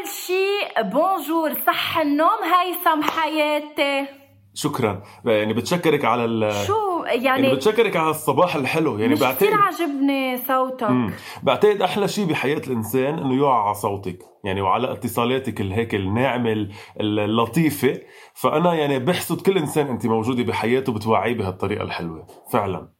أول 0.00 0.08
شي 0.08 0.82
بونجور 0.82 1.54
صح 1.66 1.98
النوم 1.98 2.28
هيثم 2.42 3.02
حياتي 3.10 4.06
شكرا. 4.54 5.02
يعني 5.24 5.52
بتشكرك 5.52 6.04
على 6.04 6.24
ال 6.24 6.52
شو؟ 6.66 7.04
يعني 7.04 7.24
يعني 7.24 7.54
بتشكرك 7.54 7.96
على 7.96 8.10
الصباح 8.10 8.56
الحلو. 8.56 8.98
يعني 8.98 9.12
مش 9.12 9.18
كثير 9.20 9.50
بعتقد 9.50 9.74
عجبني 9.74 10.36
صوتك. 10.36 10.90
مم. 10.90 11.12
بعتقد 11.42 11.82
أحلى 11.82 12.08
شيء 12.08 12.24
بحياة 12.26 12.62
الإنسان 12.66 13.18
إنه 13.18 13.34
يقع 13.36 13.64
على 13.66 13.74
صوتك. 13.74 14.18
يعني 14.44 14.60
وعلى 14.60 14.92
اتصالاتك 14.92 15.60
الهيك 15.60 15.94
الناعمة 15.94 16.52
ال- 16.52 16.70
اللطيفة. 17.00 18.00
فأنا 18.34 18.74
يعني 18.74 18.98
بحسد 18.98 19.40
كل 19.40 19.58
إنسان 19.58 19.86
أنت 19.86 20.06
موجودة 20.06 20.42
بحياته 20.42 20.92
بتوعيه 20.92 21.34
بهالطريقة 21.34 21.82
الحلوة. 21.82 22.26
فعلا. 22.52 22.99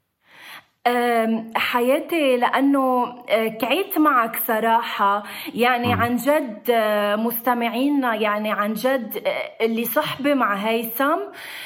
حياتي 1.56 2.36
لأنه 2.36 3.04
أه، 3.28 3.46
كعيت 3.48 3.98
معك 3.98 4.36
صراحة. 4.46 5.22
يعني 5.54 5.92
عن 5.92 6.16
جد 6.16 6.70
أه، 6.70 7.16
مستمعينا 7.16 8.14
يعني 8.14 8.52
عن 8.52 8.74
جد 8.74 9.22
أه، 9.26 9.64
اللي 9.64 9.84
صحبة 9.84 10.34
مع 10.34 10.54
هيثم 10.54 11.18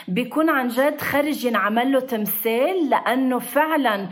بيكون 0.09 0.51
عن 0.51 0.69
جد 0.69 1.01
خرج 1.01 1.45
ينعمل 1.45 1.93
له 1.93 2.01
تمثال 2.01 2.91
لأنه 2.91 3.39
فعلا 3.39 4.09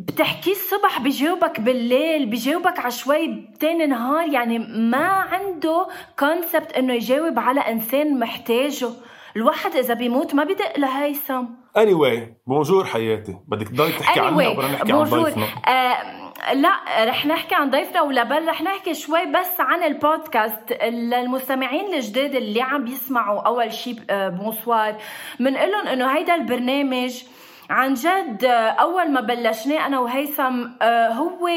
بتحكيه 0.00 0.52
الصبح 0.52 1.00
بجاوبك 1.00 1.60
بالليل 1.60 2.26
بجاوبك 2.26 2.78
على 2.78 2.90
شوي 2.90 3.48
تاني 3.60 3.86
نهار. 3.86 4.28
يعني 4.28 4.58
ما 4.58 5.06
عنده 5.06 5.86
كونسبت 6.18 6.72
إنه 6.72 6.94
يجاوب 6.94 7.38
على 7.38 7.60
إنسان 7.60 8.18
محتاجه. 8.18 8.88
الواحد 9.36 9.76
إذا 9.76 9.94
بيموت 9.94 10.34
ما 10.34 10.44
بدق 10.44 10.78
لهيثم. 10.78 11.63
Anyway 11.78 12.18
بونجور 12.46 12.84
حياتي 12.84 13.36
بدك 13.48 13.68
تضلي 13.68 13.92
تحكي 13.92 14.20
عنها 14.20 14.48
وبدنا 14.48 14.72
نحكي 14.72 14.92
عن. 14.92 15.02
ضيفنا؟ 15.04 15.44
آه 15.66 16.24
لا 16.52 16.70
رح 17.04 17.26
نحكي 17.26 17.54
عن 17.54 17.70
ضيفنا 17.70 18.02
ولا 18.02 18.22
بل 18.24 18.48
رح 18.48 18.62
نحكي 18.62 18.94
شوي 18.94 19.26
بس 19.26 19.60
عن 19.60 19.82
البودكاست. 19.82 20.72
للمستمعين 20.82 21.94
الجداد 21.94 22.34
اللي 22.34 22.62
عم 22.62 22.84
بيسمعوا 22.84 23.40
أول 23.40 23.72
شيء 23.72 23.96
آه 24.10 24.28
بونسوار 24.28 24.96
بنقول 25.40 25.70
لهم 25.72 25.86
إنه 25.86 26.06
هيدا 26.16 26.34
البرنامج 26.34 27.22
عن 27.70 27.94
جد 27.94 28.44
آه، 28.44 28.68
أول 28.70 29.10
ما 29.12 29.20
بلشناه 29.20 29.86
أنا 29.86 29.98
وهيثم 30.00 30.64
آه 30.82 31.08
هو 31.08 31.48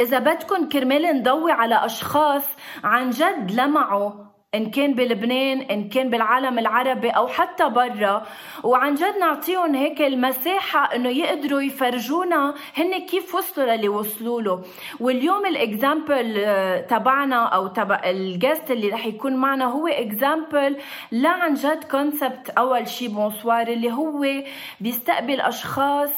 إذا 0.00 0.18
بدكن 0.18 0.68
كرمال 0.68 1.02
نضوي 1.02 1.52
على 1.52 1.84
أشخاص 1.84 2.44
عن 2.84 3.10
جد 3.10 3.52
لمعوا 3.52 4.10
إن 4.54 4.70
كان 4.70 4.94
بلبنان 4.94 5.60
إن 5.60 5.88
كان 5.88 6.10
بالعالم 6.10 6.58
العربي 6.58 7.10
أو 7.10 7.26
حتى 7.28 7.68
برا. 7.68 8.26
وعن 8.64 8.94
جد 8.94 9.16
نعطيهم 9.20 9.74
هيك 9.74 10.02
المساحة 10.02 10.94
إنه 10.96 11.08
يقدروا 11.08 11.60
يفرجونا 11.60 12.54
هن 12.76 12.98
كيف 13.06 13.34
وصلوا 13.34 13.66
للي 13.76 13.88
وصلوا 13.88 14.42
له. 14.42 14.62
واليوم 15.00 15.46
ال 15.46 15.57
example 15.57 16.34
تبعنا 16.90 17.44
أو 17.46 17.66
تبع 17.66 18.00
ال 18.04 18.15
guest 18.15 18.70
اللي 18.70 18.88
رح 18.88 19.06
يكون 19.06 19.36
معنا 19.36 19.64
هو 19.64 19.86
example 19.88 20.76
لا 21.10 21.28
عن 21.28 21.54
جد 21.54 21.84
concept 21.84 22.50
أول 22.50 22.88
شي 22.88 23.08
bonsoir 23.08 23.68
اللي 23.68 23.92
هو 23.92 24.26
بيستقبل 24.80 25.40
أشخاص 25.40 26.10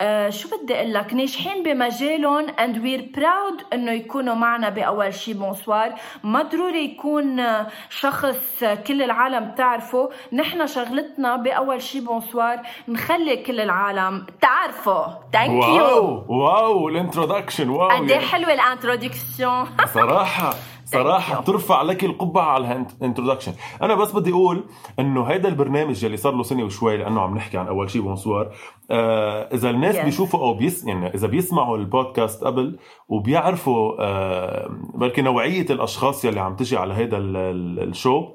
آه، 0.00 0.30
شو 0.30 0.48
بدي 0.48 0.74
أقول 0.74 0.94
لك؟ 0.94 1.14
ناجحين 1.14 1.62
بمجالهم 1.62 2.46
and 2.46 2.76
we're 2.76 3.18
proud 3.20 3.64
إنه 3.72 3.92
يكونوا 3.92 4.34
معنا 4.34 4.68
بأول 4.68 5.14
شي 5.14 5.34
بونسوار 5.34 5.94
ما 6.24 6.42
ضروري 6.42 6.84
يكون 6.84 7.42
شخص 7.90 8.64
كل 8.86 9.02
العالم 9.02 9.54
تعرفه 9.56 10.10
نحن 10.32 10.66
شغلتنا 10.66 11.36
بأول 11.36 11.82
شي 11.82 12.00
bonsoir 12.00 12.60
نخلي 12.88 13.36
كل 13.36 13.60
العالم 13.60 14.26
تعرفه. 14.40 15.18
thank 15.32 15.64
you 15.64 15.84
wow 15.84 16.24
wow 16.28 16.88
ال 16.88 16.94
introduction 16.94 17.68
wow 17.68 17.88
قد 17.88 18.10
يعني 18.10 18.26
حلوة 18.26 18.52
ال 18.52 18.61
introduction 18.61 19.66
صراحة. 19.94 20.54
صراحة 20.92 21.34
you. 21.34 21.40
بترفع 21.40 21.82
لك 21.82 22.04
القبعة 22.04 22.44
على 22.44 22.86
ال 23.00 23.04
introduction 23.04 23.52
أنا 23.82 23.94
بس 23.94 24.12
بدي 24.12 24.30
أقول 24.32 24.64
إنه 24.98 25.24
هيدا 25.24 25.48
البرنامج 25.48 26.04
يلي 26.04 26.16
صار 26.16 26.34
له 26.34 26.42
سنة 26.42 26.64
وشوي 26.64 26.96
لأنه 26.96 27.20
عم 27.20 27.34
نحكي 27.36 27.58
عن 27.58 27.66
أول 27.66 27.90
شيء 27.90 28.02
bonsoir 28.02 28.50
آه 28.90 29.42
إذا 29.54 29.70
الناس 29.70 29.96
Yes. 29.96 30.04
بيشوفوا 30.04 30.40
أو 30.40 30.54
بيس 30.54 30.84
يعني 30.86 31.14
إذا 31.14 31.26
بيسمعوا 31.26 31.76
البودكاست 31.76 32.44
قبل 32.44 32.78
وبيعرفوا 33.08 33.92
آه 34.00 34.68
بلكي 34.94 35.22
نوعية 35.22 35.66
الأشخاص 35.70 36.24
يلي 36.24 36.40
عم 36.40 36.56
تجي 36.56 36.76
على 36.76 36.94
هيدا 36.94 37.16
ال- 37.18 37.36
ال- 37.36 37.88
الشو 37.88 38.28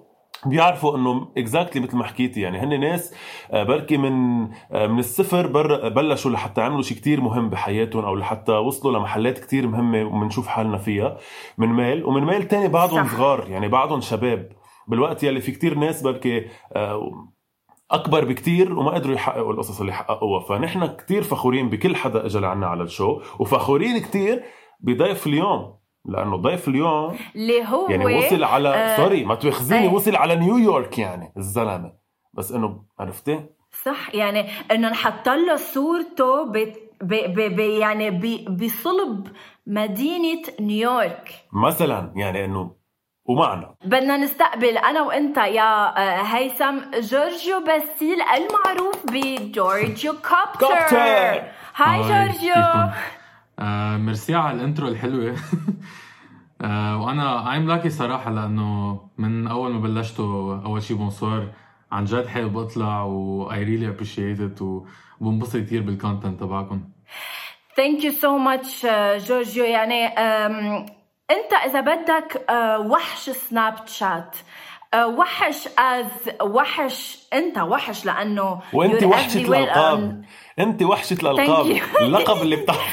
بيعرفوا 0.46 0.98
إنه 0.98 1.32
exactly 1.38 1.82
مثل 1.82 1.98
ما 1.98 2.04
حكيتي 2.04 2.42
يعني 2.42 2.60
هن 2.60 2.80
ناس 2.80 3.16
آه، 3.52 3.64
بركي 3.64 3.98
من 3.98 4.44
آه، 4.72 4.88
من 4.88 5.00
الصفر 5.00 5.48
بر 5.48 5.90
بلشوا 5.90 6.32
لحتى 6.32 6.62
عملوا 6.62 6.82
شيء 6.82 6.98
كتير 6.98 7.22
مهم 7.22 7.50
بحياتهم 7.50 8.06
أو 8.06 8.16
لحتى 8.16 8.52
وصلوا 8.52 9.00
لمحلات 9.00 9.40
كتير 9.40 9.68
مهمة 9.68 10.04
وبنشوف 10.04 10.48
حالنا 10.48 10.78
فيها 10.78 11.18
من 11.58 11.68
ميل 11.68 12.06
ومن 12.06 12.26
ميل 12.26 12.44
تاني 12.44 12.68
بعضهم 12.68 13.08
صح. 13.08 13.16
صغار 13.16 13.48
يعني 13.50 13.68
بعضهم 13.68 14.02
شباب. 14.02 14.50
بالوقت 14.88 15.24
يلي 15.24 15.42
في 15.42 15.52
كتير 15.52 15.76
ناس 15.76 16.02
بركي 16.02 16.46
آه، 16.74 17.12
أكبر 17.92 18.26
بكتير 18.26 18.80
وما 18.80 18.92
قدروا 18.92 19.16
يحققوا 19.16 19.54
القصص 19.54 19.80
اللي 19.80 19.94
حققوها. 19.94 20.44
فنحن 20.44 20.88
كتير 20.88 21.24
فخورين 21.24 21.70
بكل 21.70 21.96
حدا 21.96 22.26
اجى 22.26 22.40
لعنا 22.40 22.68
على 22.68 22.84
ال 22.84 22.92
show 22.92 23.22
وفخورين 23.40 23.98
كتير 23.98 24.44
بضيف 24.80 25.28
اليوم. 25.28 25.83
لأنه 26.06 26.38
ضيف 26.38 26.68
اليوم 26.68 27.18
اللي 27.36 27.66
هو 27.66 27.90
يعني 27.90 28.06
وصل 28.06 28.44
على 28.44 28.70
آه، 28.70 28.98
سوري 28.98 29.26
ما 29.26 29.36
تواخذيني 29.36 29.84
إيه. 29.88 29.94
وصل 29.94 30.16
على 30.16 30.36
نيويورك 30.36 31.00
يعني 31.00 31.34
الزلمة 31.38 31.94
بس 32.34 32.52
إنه 32.52 32.84
عرفتي 33.00 33.46
صح 33.84 34.16
يعني 34.16 34.50
إنه 34.72 34.90
نحط 34.90 35.30
له 35.30 35.56
صورته 35.56 36.44
ب 36.44 36.58
ب 37.02 37.14
ب 37.14 37.56
ب 37.56 37.60
يعني 37.60 38.10
ب 38.12 38.58
بصلب 38.58 39.28
مدينة 39.68 40.42
نيويورك 40.60 41.32
مثلا 41.54 42.14
يعني 42.16 42.46
إنه 42.46 42.76
ومعنا 43.26 43.76
بدنا 43.86 44.18
نستقبل 44.18 44.78
أنا 44.78 45.02
وإنت 45.02 45.38
يا 45.38 45.98
آه، 45.98 46.22
هيثم 46.22 46.80
جورجيو 47.00 47.60
باسيل 47.60 48.22
المعروف 48.22 49.06
بجورجيو 49.06 50.14
كوبتر 50.14 50.68
كوبتر. 50.68 51.44
هاي 51.76 52.02
جورجيو؟ 52.02 52.54
آه 53.60 53.98
ميرسي 53.98 54.36
على 54.36 54.58
ال 54.58 54.63
intro 54.63 54.88
الحلوة. 54.88 55.36
آه 56.62 57.02
وأنا 57.02 57.44
I'm 57.56 57.70
lucky 57.82 57.88
صراحة 57.88 58.32
لأنه 58.32 59.00
من 59.18 59.48
أول 59.48 59.72
ما 59.74 59.80
بلشتوا 59.80 60.58
أول 60.66 60.84
شي 60.84 60.94
bonsoir 60.94 61.48
عن 61.92 62.06
جد 62.06 62.28
حابب 62.28 62.58
اطلع 62.58 63.04
و 63.04 63.50
I 63.52 63.56
really 63.56 63.88
appreciate 63.98 64.40
it 64.60 64.62
وبنبسط 65.22 65.58
كثير 65.58 65.82
بال 65.82 65.95
content 65.95 66.40
تبعكم. 66.40 66.82
thank 67.78 68.04
you 68.04 68.12
so 68.12 68.38
much 68.38 68.86
جورجيو 69.28 69.64
يعني 69.66 70.06
أنت 71.32 71.54
إذا 71.66 71.82
بدك 71.82 72.46
آه، 72.50 72.80
وحش 72.80 73.30
سناب 73.30 73.76
شات 73.88 74.36
آه، 74.94 75.08
وحش 75.08 75.68
as 75.80 76.30
وحش 76.42 77.18
أنت 77.34 77.58
وحش 77.58 78.06
لأنه 78.06 78.60
وأنت 78.74 79.04
وحشة 79.04 79.38
الألقاب. 79.42 80.24
أنت 80.60 80.84
وحشة 80.84 81.14
الألقاب. 81.14 81.80
اللقب 82.02 82.42
اللي 82.42 82.56
بتاع 82.56 82.76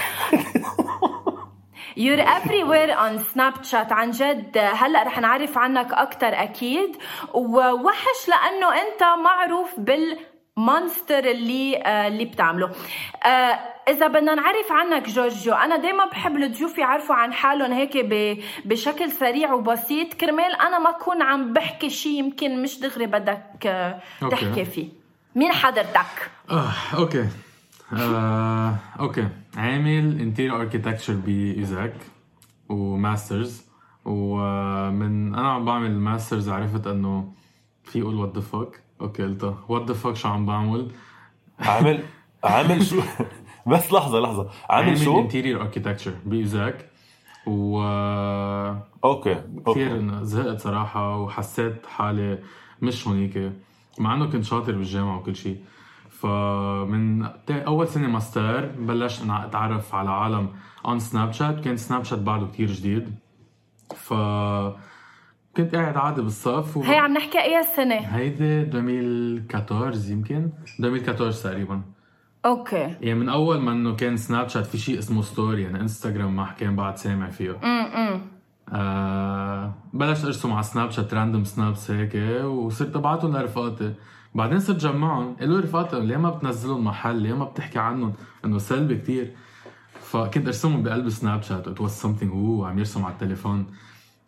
You're 2.01 2.25
everywhere 2.39 2.93
on 2.97 3.19
Snapchat. 3.19 3.93
عن 3.93 4.11
جد 4.11 4.59
هلأ 4.59 5.03
رح 5.03 5.19
نعرف 5.19 5.59
عنك 5.59 5.93
أكثر 5.93 6.43
أكيد. 6.43 6.97
ووحش 7.35 8.29
لأنه 8.29 8.69
أنت 8.75 9.03
معروف 9.25 9.81
بالمونستر 9.81 11.19
اللي 11.19 11.77
آه، 11.77 12.09
اللي 12.09 12.25
بتعمله. 12.25 12.71
آه، 13.25 13.59
إذا 13.89 14.07
بدنا 14.07 14.35
نعرف 14.35 14.73
عنك 14.73 15.09
جورجيو 15.09 15.55
أنا 15.55 15.77
دائما 15.77 16.05
بحب 16.05 16.37
الضيوف 16.37 16.79
يعرفوا 16.79 17.15
عن 17.15 17.33
حالهم 17.33 17.73
هيك 17.73 17.97
بشكل 18.65 19.11
سريع 19.11 19.53
وبسيط. 19.53 20.15
كرمال 20.15 20.55
أنا 20.61 20.79
ما 20.79 20.91
اكون 20.91 21.23
عم 21.23 21.53
بحكي 21.53 21.91
شيء 21.91 22.13
يمكن 22.13 22.63
مش 22.63 22.81
دغري 22.81 23.07
بدك 23.07 23.67
آه، 23.67 24.01
تحكي 24.31 24.65
فيه. 24.65 24.89
مين 25.35 25.53
حضرتك؟ 25.53 26.31
آه، 26.51 26.73
okay. 26.99 27.27
آه، 27.93 28.77
okay. 29.01 29.29
عامل 29.57 30.21
interior 30.21 30.61
architecture 30.61 31.15
بايزاك 31.15 31.95
و 32.69 32.80
masters 32.80 33.63
ومن 34.05 35.35
أنا 35.35 35.51
عم 35.53 35.65
بعمل 35.65 35.99
masters 35.99 36.49
عرفت 36.49 36.87
إنه 36.87 37.33
في 37.85 38.03
أقول 38.03 38.15
what 38.15 38.35
the 38.35 38.41
fuck 38.41 38.83
okay 39.01 39.23
قلتها. 39.23 39.59
what 39.69 39.87
the 39.89 39.95
fuck 39.95 40.17
شو 40.17 40.29
عم 40.29 40.47
بعمل؟ 40.47 40.91
عامل 41.61 42.03
عامل 42.45 42.87
شو؟ 42.87 43.01
بس 43.67 43.93
لحظة 43.93 44.21
لحظة. 44.21 44.51
عامل 44.71 44.99
شو؟ 44.99 45.21
interior 45.21 45.61
architecture 45.63 46.15
بايزاك 46.27 46.91
و 47.47 47.81
okay 49.05 49.37
كثير 49.67 50.23
زهقت 50.25 50.61
صراحة 50.61 51.19
وحسيت 51.19 51.87
حالي 51.87 52.39
مش 52.83 53.09
هونيك 53.09 53.53
مع 53.99 54.15
إنه 54.15 54.27
كنت 54.27 54.45
شاطر 54.45 54.73
بالجامعة 54.73 55.19
وكل 55.19 55.37
شيء. 55.37 55.57
فمن 56.21 57.25
أول 57.51 57.89
سنة 57.89 58.09
ماستر 58.09 58.67
بلشت 58.67 59.23
أتعرف 59.31 59.95
على 59.95 60.11
عالم 60.11 60.49
on 60.87 60.99
سناب 60.99 61.33
شات 61.33 61.61
كان 61.61 61.77
سناب 61.77 62.05
شات 62.05 62.19
بعده 62.19 62.47
كثير 62.47 62.69
جديد. 62.69 63.15
ف 63.97 64.15
كنت 65.57 65.75
قاعد 65.75 65.97
عادي 65.97 66.23
بالصف 66.23 66.77
و... 66.77 66.83
هي 66.83 66.97
عم 66.97 67.13
نحكي 67.13 67.39
اي 67.39 67.63
سنه؟ 67.77 67.95
هيدي 67.95 68.61
2014 68.61 70.11
يمكن. 70.11 70.51
2014 70.81 71.43
تقريبا. 71.43 71.83
okay. 72.45 72.77
يعني 72.77 73.15
من 73.15 73.29
أول 73.29 73.61
ما 73.61 73.73
إنه 73.73 73.95
كان 73.97 74.17
سناب 74.17 74.49
شات 74.49 74.67
في 74.67 74.79
شيء 74.79 74.99
اسمه 74.99 75.23
story 75.23 75.63
يعني 75.63 75.81
انستغرام 75.81 76.37
ما 76.37 76.53
كان 76.59 76.77
بعد 76.77 76.97
سامع 76.97 77.31
فيه. 77.31 77.57
امم 77.63 78.21
آه 78.73 79.75
بلشت 79.93 80.25
أرسم 80.25 80.53
على 80.53 80.63
سناب 80.63 80.91
شات 80.91 81.15
random 81.15 81.45
snaps 81.45 81.91
هيك 81.91 82.45
وصرت 82.45 82.97
أبعتهم 82.97 83.37
لرفقاتي. 83.37 83.95
بعدين 84.35 84.61
صرت 84.61 84.77
جمعهم. 84.77 85.37
قالوا 85.41 85.61
رفقاتي 85.61 86.01
ليه 86.01 86.17
ما 86.17 86.31
بتنزلهم 86.31 86.85
محل؟ 86.85 87.17
ليه 87.17 87.35
ما 87.35 87.45
بتحكي 87.45 87.79
عنهم؟ 87.79 88.13
إنه 88.45 88.59
سلي 88.59 88.97
كتير. 88.97 89.33
فكنت 90.01 90.47
أرسمهم 90.47 90.83
بقلب 90.83 91.09
سناب 91.09 91.43
شات. 91.43 91.69
it 91.69 91.81
was 91.81 91.91
something 91.91 92.33
هو 92.33 92.65
عم 92.65 92.79
يرسم 92.79 93.05
على 93.05 93.13
التليفون. 93.13 93.67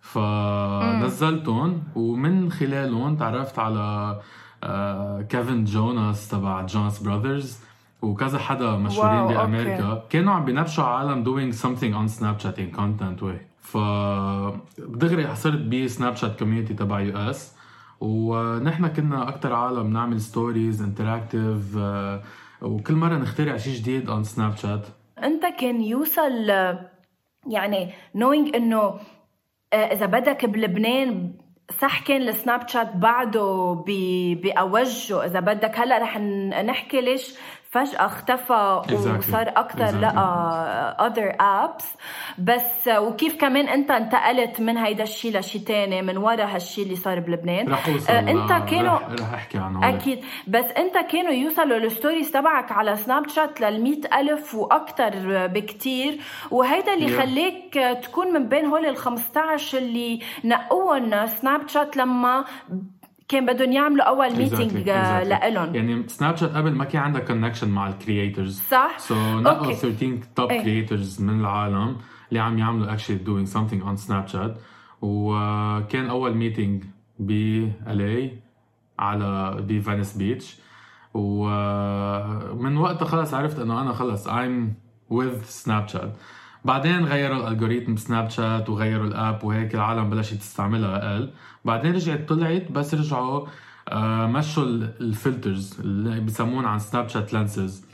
فنزلتهم 0.00 1.82
ومن 1.94 2.52
خلالهم 2.52 3.16
تعرفت 3.16 3.58
على 3.58 4.20
آه 4.64 5.22
كيفن 5.22 5.64
جوناس 5.64 6.28
تبع 6.28 6.66
جوناس 6.66 7.02
براذرز 7.02 7.58
وكذا 8.02 8.38
حدا 8.38 8.76
مشهورين 8.76 9.26
بامريكا 9.26 9.82
okay. 9.82 10.08
كانوا 10.10 10.34
عم 10.34 10.44
بينبشوا 10.44 10.84
عالم 10.84 11.24
doing 11.24 11.54
something 11.54 11.94
on 11.94 12.08
Snapchat 12.18 12.58
in 12.58 12.76
content 12.76 13.22
way. 13.22 13.40
ف 13.60 13.76
دغري 14.78 15.34
صرت 15.34 15.58
بسناب 15.58 16.16
شات 16.16 16.38
community 16.38 16.74
تبع 16.74 17.00
US 17.00 17.51
ونحن 18.02 18.86
كنا 18.88 19.28
أكثر 19.28 19.52
عالم 19.52 19.92
نعمل 19.92 20.20
stories 20.20 20.82
interactive 20.82 21.76
وكل 22.62 22.94
مرة 22.94 23.14
نخترع 23.14 23.56
شيء 23.56 23.74
جديد 23.74 24.10
on 24.10 24.24
سناب 24.24 24.56
شات 24.56 24.86
أنت 25.22 25.42
كان 25.60 25.80
يوصل 25.80 26.50
يعني 27.46 27.92
نوينج 28.14 28.56
إنه 28.56 29.00
آه، 29.72 29.76
إذا 29.76 30.06
بدك 30.06 30.44
بلبنان 30.46 31.32
صح 31.80 32.00
كان 32.00 32.28
السناب 32.28 32.68
شات 32.68 32.96
بعده 32.96 33.84
بأوجه 34.42 35.24
إذا 35.24 35.40
بدك 35.40 35.78
هلأ 35.78 35.98
رح 35.98 36.18
نحكي 36.64 37.00
ليش 37.00 37.34
فجأة 37.72 38.06
اختفى 38.06 38.82
وصار 38.92 39.48
exactly. 39.48 39.80
لقى 39.80 40.96
other 41.00 41.42
apps. 41.42 41.84
بس 42.38 42.88
وكيف 42.88 43.36
كمان 43.40 43.68
أنت 43.68 43.90
انتقلت 43.90 44.60
من 44.60 44.76
هيدا 44.76 45.02
الشيء 45.02 45.38
لشيء 45.38 45.62
تاني 45.62 46.02
من 46.02 46.16
ورا 46.16 46.44
هالشيء 46.44 46.84
اللي 46.84 46.96
صار 46.96 47.20
بلبنان. 47.20 47.68
رح 47.72 47.88
أوصل 47.88 48.12
آه 48.12 48.20
أنت 48.20 48.70
كانوا 48.70 48.98
رح 49.20 49.34
أحكي 49.34 49.58
عنه 49.58 49.88
أكيد. 49.88 50.24
بس 50.46 50.64
أنت 50.64 50.98
كانوا 50.98 51.32
يوصلوا 51.32 51.76
ال 51.76 51.83
stories 51.83 52.30
تبعك 52.30 52.72
على 52.72 52.96
سناب 52.96 53.28
شات 53.28 53.60
لل 53.60 54.06
ألف 54.14 54.54
وأكثر 54.54 55.46
بكتير. 55.46 56.20
وهيدا 56.50 56.94
اللي 56.94 57.16
yeah. 57.16 57.20
خليك 57.20 57.74
تكون 58.02 58.32
من 58.32 58.48
بين 58.48 58.66
هول 58.66 58.86
ال 58.86 58.96
15 58.96 59.78
اللي 59.78 60.20
نقوهم 60.44 61.26
سناب 61.26 61.68
شات 61.68 61.96
لما 61.96 62.44
كان 63.28 63.46
بدهم 63.46 63.72
يعملوا 63.72 64.04
أول 64.04 64.36
meeting 64.36 64.88
آه، 64.88 65.22
لإلهم. 65.22 65.74
يعني 65.74 66.08
سناب 66.08 66.36
شات 66.36 66.50
قبل 66.50 66.72
ما 66.72 66.84
كان 66.84 67.02
عندها 67.02 67.20
connection 67.20 67.68
مع 67.68 67.88
ال 67.88 67.96
creators 67.96 68.60
صح؟ 68.60 68.98
so 68.98 69.14
نقوا 69.40 69.72
13 69.72 70.18
top 70.36 70.48
creators 70.52 71.22
من 71.22 71.40
العالم 71.40 71.96
اللي 72.28 72.40
عم 72.40 72.58
يعملوا 72.58 72.92
actually 72.92 73.16
doing 73.16 73.46
something 73.46 73.82
on 73.82 73.96
سناب 73.96 74.26
شات 74.26 74.58
وكان 75.02 76.10
أول 76.10 76.34
meeting 76.34 76.84
ب 77.18 77.30
LA 77.88 78.38
على 78.98 79.56
بفينيس 79.60 80.16
بيتش 80.16 80.58
ومن 81.14 82.76
وقتها 82.76 83.06
خلص 83.06 83.34
عرفت 83.34 83.58
إنه 83.58 83.82
أنا 83.82 83.92
خلص 83.92 84.28
I'm 84.28 84.68
with 85.12 85.44
سناب 85.44 85.88
شات 85.88 86.16
بعدين 86.64 87.04
غيروا 87.04 87.36
ال 87.36 87.42
algorithm 87.42 87.96
سناب 87.96 88.30
شات 88.30 88.68
وغيروا 88.70 89.06
ال 89.06 89.16
app 89.16 89.44
وهيك 89.44 89.74
العالم 89.74 90.10
بلشت 90.10 90.34
تستعملها 90.34 91.14
أقل. 91.14 91.30
بعدين 91.64 91.94
رجعت 91.94 92.28
طلعت 92.28 92.72
بس 92.72 92.94
رجعوا 92.94 93.46
آه، 93.88 94.26
مشوا 94.26 94.64
ال 95.00 95.10
filters 95.10 95.80
اللي 95.80 96.20
بسمون 96.20 96.64
عن 96.64 96.78
سناب 96.78 97.08
شات 97.08 97.32
lenses 97.32 97.84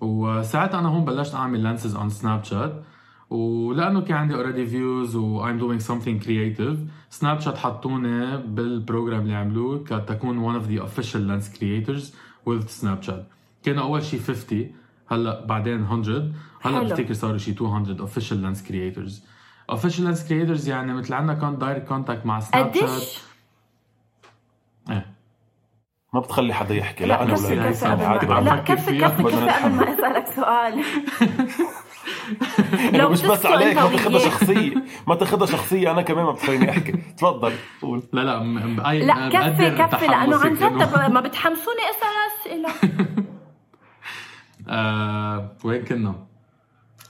وساعتها 0.00 0.80
أنا 0.80 0.88
هون 0.88 1.04
بلشت 1.04 1.34
أعمل 1.34 1.62
lenses 1.62 1.96
on 1.96 2.08
سناب 2.10 2.44
شات. 2.44 2.82
ولأنه 3.30 4.00
كان 4.00 4.16
عندي 4.16 4.34
already 4.34 4.66
views 4.66 5.16
و 5.16 5.46
I'm 5.46 5.60
doing 5.60 5.84
something 5.86 6.24
creative 6.26 6.76
سناب 7.10 7.40
شات 7.40 7.58
حطوني 7.58 8.36
بال 8.36 8.55
program 8.55 9.20
اللي 9.20 9.34
عملوه 9.34 9.84
كتكون 9.84 10.36
one 10.52 10.62
of 10.62 10.68
the 10.68 10.82
official 10.86 11.20
lens 11.28 11.58
creators 11.58 12.04
with 12.48 12.68
سناب 12.68 13.02
شات. 13.02 13.26
كانوا 13.62 13.82
أول 13.82 14.02
شيء 14.02 14.20
50 14.20 14.70
هلا 15.10 15.44
بعدين 15.44 15.80
100 15.80 16.32
هلا 16.62 16.82
بفتكر 16.82 17.14
صاروا 17.14 17.38
شي 17.38 17.50
200 17.50 18.00
official 18.00 18.42
lens 18.42 18.62
creators 18.62 19.24
official 19.70 20.04
lens 20.04 20.28
creators 20.28 20.68
يعني 20.68 20.92
مثل 20.92 21.14
عندنا 21.14 21.34
كان 21.34 21.58
direct 21.58 21.88
contact 21.88 22.26
مع 22.26 22.40
سناب 22.40 22.74
شات 22.74 22.88
إيه. 24.90 25.06
ما 26.12 26.20
بتخلي 26.20 26.54
حدا 26.54 26.74
يحكي. 26.74 27.04
لا, 27.04 27.08
لا 27.08 27.22
أنا 27.22 27.34
ولا 27.34 27.68
هيثم 27.68 27.86
عادي 27.86 28.26
لا 28.26 28.56
كفي 28.56 28.98
كفي. 28.98 29.22
كفي 29.22 29.22
قبل 29.22 29.70
ما 29.70 29.94
أسألك 29.94 30.26
سؤال. 30.26 30.84
لو 33.00 33.08
مش 33.08 33.22
بس 33.22 33.46
عليك 33.46 33.76
ما 33.76 33.88
تاخذها 33.88 34.18
شخصية. 34.18 34.84
ما 35.06 35.14
تاخذها 35.14 35.46
شخصية 35.46 35.90
أنا 35.90 36.02
كمان 36.02 36.24
ما 36.24 36.32
بتخليني 36.32 36.70
أحكي. 36.70 36.92
تفضل 36.92 37.52
قول. 37.82 38.02
لا 38.12 38.20
لا 38.20 38.44
لا 38.94 39.28
كفي 39.28 39.70
كفي 39.70 40.06
لأنه 40.06 40.36
عن 40.36 40.54
جد 40.54 41.12
ما 41.12 41.20
بتحمسوني 41.20 41.80
أسأل 41.90 42.08
أسئلة. 42.40 42.68
آه 42.68 43.24
وين 45.64 45.84
كنا؟ 45.84 46.14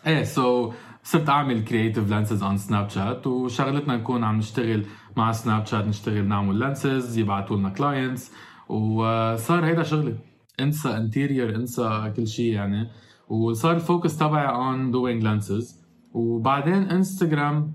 إيه 0.07 0.23
so 0.23 0.73
صرت 1.03 1.29
أعمل 1.29 1.65
creative 1.65 2.11
lenses 2.11 2.43
on 2.43 2.57
سناب 2.57 2.89
شات 2.89 3.27
وشغلتنا 3.27 3.97
نكون 3.97 4.25
عم 4.25 4.39
نشتغل 4.39 4.87
مع 5.17 5.33
سناب 5.33 5.67
شات 5.67 5.85
نشتغل 5.85 6.25
نعمل 6.25 6.59
lenses 6.59 7.19
يبعثوا 7.19 7.57
لنا 7.57 7.69
clients 7.69 8.33
وصار 8.69 9.65
هيدا 9.65 9.83
شغلي. 9.83 10.17
انسى 10.61 10.97
interior 10.97 11.55
انسى 11.55 12.13
كل 12.17 12.27
شيء 12.27 12.53
يعني. 12.53 12.91
وصار 13.29 13.75
ال 13.77 13.83
focus 13.83 14.17
تبعي 14.17 14.47
on 14.47 14.91
doing 14.91 15.23
lenses 15.23 15.85
وبعدين 16.13 16.75
انستغرام 16.75 17.73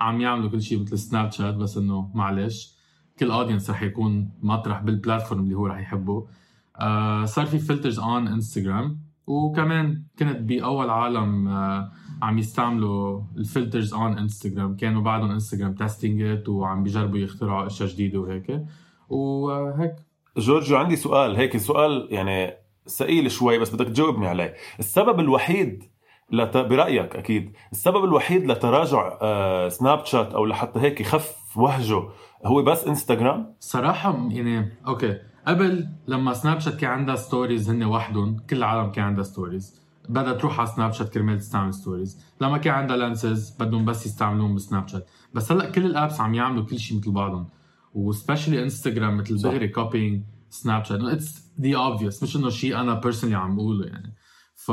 عم 0.00 0.20
يعملوا 0.20 0.50
كل 0.50 0.62
شيء 0.62 0.82
مثل 0.82 0.98
سناب 0.98 1.32
شات 1.32 1.54
بس 1.54 1.76
إنه 1.76 2.10
معلش 2.14 2.74
كل 3.18 3.30
audience 3.30 3.70
رح 3.70 3.82
يكون 3.82 4.30
مطرح 4.42 4.82
بال 4.82 4.94
platform 4.94 5.40
اللي 5.40 5.54
هو 5.54 5.66
رح 5.66 5.80
يحبه. 5.80 6.28
آه 6.76 7.24
صار 7.24 7.46
في 7.46 7.58
filters 7.58 7.98
on 7.98 8.28
انستغرام 8.28 9.01
وكمان 9.26 10.02
كنت 10.18 10.36
بأول 10.36 10.90
عالم 10.90 11.48
آه، 11.48 11.90
عم 12.22 12.38
يستعملوا 12.38 13.22
ال 13.36 13.43
filters 13.43 13.94
on 13.94 14.18
انستغرام 14.18 14.76
كانوا 14.76 15.02
بعدهم 15.02 15.30
انستغرام 15.30 15.74
testing 15.74 16.48
وعم 16.48 16.82
بيجربوا 16.82 17.18
يخترعوا 17.18 17.66
أشياء 17.66 17.88
جديدة 17.88 18.20
وهيك. 18.20 18.64
وهيك. 19.08 19.94
جورجيو 20.36 20.76
عندي 20.76 20.96
سؤال. 20.96 21.36
هيك 21.36 21.56
سؤال 21.56 22.08
يعني 22.10 22.54
ثقيل 22.88 23.30
شوي 23.30 23.58
بس 23.58 23.74
بدك 23.74 23.86
تجاوبني 23.86 24.26
عليه. 24.26 24.54
السبب 24.78 25.20
الوحيد 25.20 25.84
لت... 26.32 26.56
برأيك 26.56 27.16
أكيد 27.16 27.52
السبب 27.72 28.04
الوحيد 28.04 28.50
لتراجع 28.50 29.18
آه 29.22 29.68
سناب 29.68 30.04
شات 30.04 30.34
أو 30.34 30.44
لحتى 30.46 30.80
هيك 30.80 31.00
يخف 31.00 31.56
وهجه 31.56 32.02
هو 32.44 32.62
بس 32.62 32.86
انستغرام 32.86 33.54
صراحة 33.60 34.28
يعني 34.30 34.72
أوكي. 34.86 35.18
قبل 35.46 35.88
لما 36.08 36.32
سناب 36.34 36.60
شات 36.60 36.76
كان 36.76 36.90
عندها 36.90 37.16
stories 37.16 37.70
هن 37.70 37.84
وحدهم 37.84 38.36
كل 38.38 38.56
العالم 38.56 38.92
كان 38.92 39.04
عندها 39.04 39.24
stories 39.24 39.82
بدها 40.08 40.32
تروح 40.32 40.60
على 40.60 40.68
سناب 40.68 40.92
شات 40.92 41.08
كرمال 41.08 41.38
تستعمل 41.38 41.74
stories 41.74 42.20
لما 42.40 42.58
كان 42.58 42.74
عندها 42.74 42.96
lenses 42.96 43.56
بدهم 43.60 43.84
بس 43.84 44.06
يستعملوهم 44.06 44.54
بسناب 44.54 44.88
شات 44.88 45.06
بس 45.34 45.52
هلأ 45.52 45.70
كل 45.70 45.86
ال 45.86 45.93
apps 45.93 46.20
عم 46.20 46.34
يعملوا 46.34 46.64
كل 46.64 46.78
شيء 46.78 46.98
مثل 46.98 47.10
بعضهم. 47.10 47.48
و 47.94 48.01
specially 48.01 48.62
انستغرام 48.62 49.16
مثل 49.16 49.42
دغري 49.42 49.68
copying 49.68 50.22
سناب 50.50 50.84
شات 50.84 51.00
it's 51.00 51.52
the 51.60 51.76
obvious 51.76 52.22
مش 52.22 52.36
إنه 52.36 52.48
شيء 52.48 52.80
أنا 52.80 52.94
personally 52.94 53.36
عم 53.36 53.56
بقوله 53.56 53.86
يعني. 53.86 54.14
ف 54.54 54.70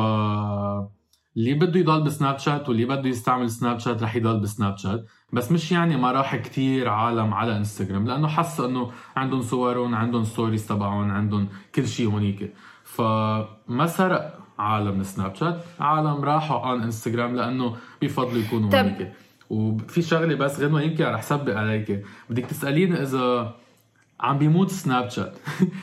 اللي 1.39 1.53
بده 1.53 1.79
يضل 1.79 2.03
بسناب 2.03 2.39
شات 2.39 2.69
واللي 2.69 2.85
بده 2.85 3.09
يستعمل 3.09 3.49
سناب 3.49 3.79
شات 3.79 4.03
رح 4.03 4.15
يضل 4.15 4.39
بسناب 4.39 4.77
شات؟ 4.77 5.05
بس 5.33 5.51
مش 5.51 5.71
يعني 5.71 5.97
ما 5.97 6.11
راح 6.11 6.35
كتير 6.35 6.89
عالم 6.89 7.33
على 7.33 7.57
انستغرام 7.57 8.07
لأنه 8.07 8.27
حس 8.27 8.59
إنه 8.59 8.91
عندهم 9.15 9.41
صورهم 9.41 9.95
عندهم 9.95 10.23
stories 10.23 10.67
تبعهم 10.67 11.11
عندهم 11.11 11.47
كل 11.75 11.87
شيء 11.87 12.07
هونيك. 12.07 12.53
فما 12.83 13.87
سرق 13.87 14.39
عالم 14.59 15.03
سناب 15.03 15.35
شات 15.35 15.63
عالم 15.79 16.23
راحوا 16.23 16.59
على 16.59 16.83
انستغرام 16.83 17.35
لأنه 17.35 17.75
بيفضلوا 18.01 18.41
يكونوا 18.41 18.69
هونيك. 18.75 19.13
وفي 19.49 20.01
شغلة 20.01 20.35
بس 20.35 20.59
غنوه 20.59 20.81
يمكن 20.81 21.03
رح 21.03 21.21
سبق 21.21 21.55
عليك. 21.57 22.05
بدك 22.29 22.45
تسأليني 22.45 23.01
إذا 23.01 23.55
عم 24.19 24.37
بيموت 24.37 24.69
سناب 24.71 25.09
شات. 25.09 25.37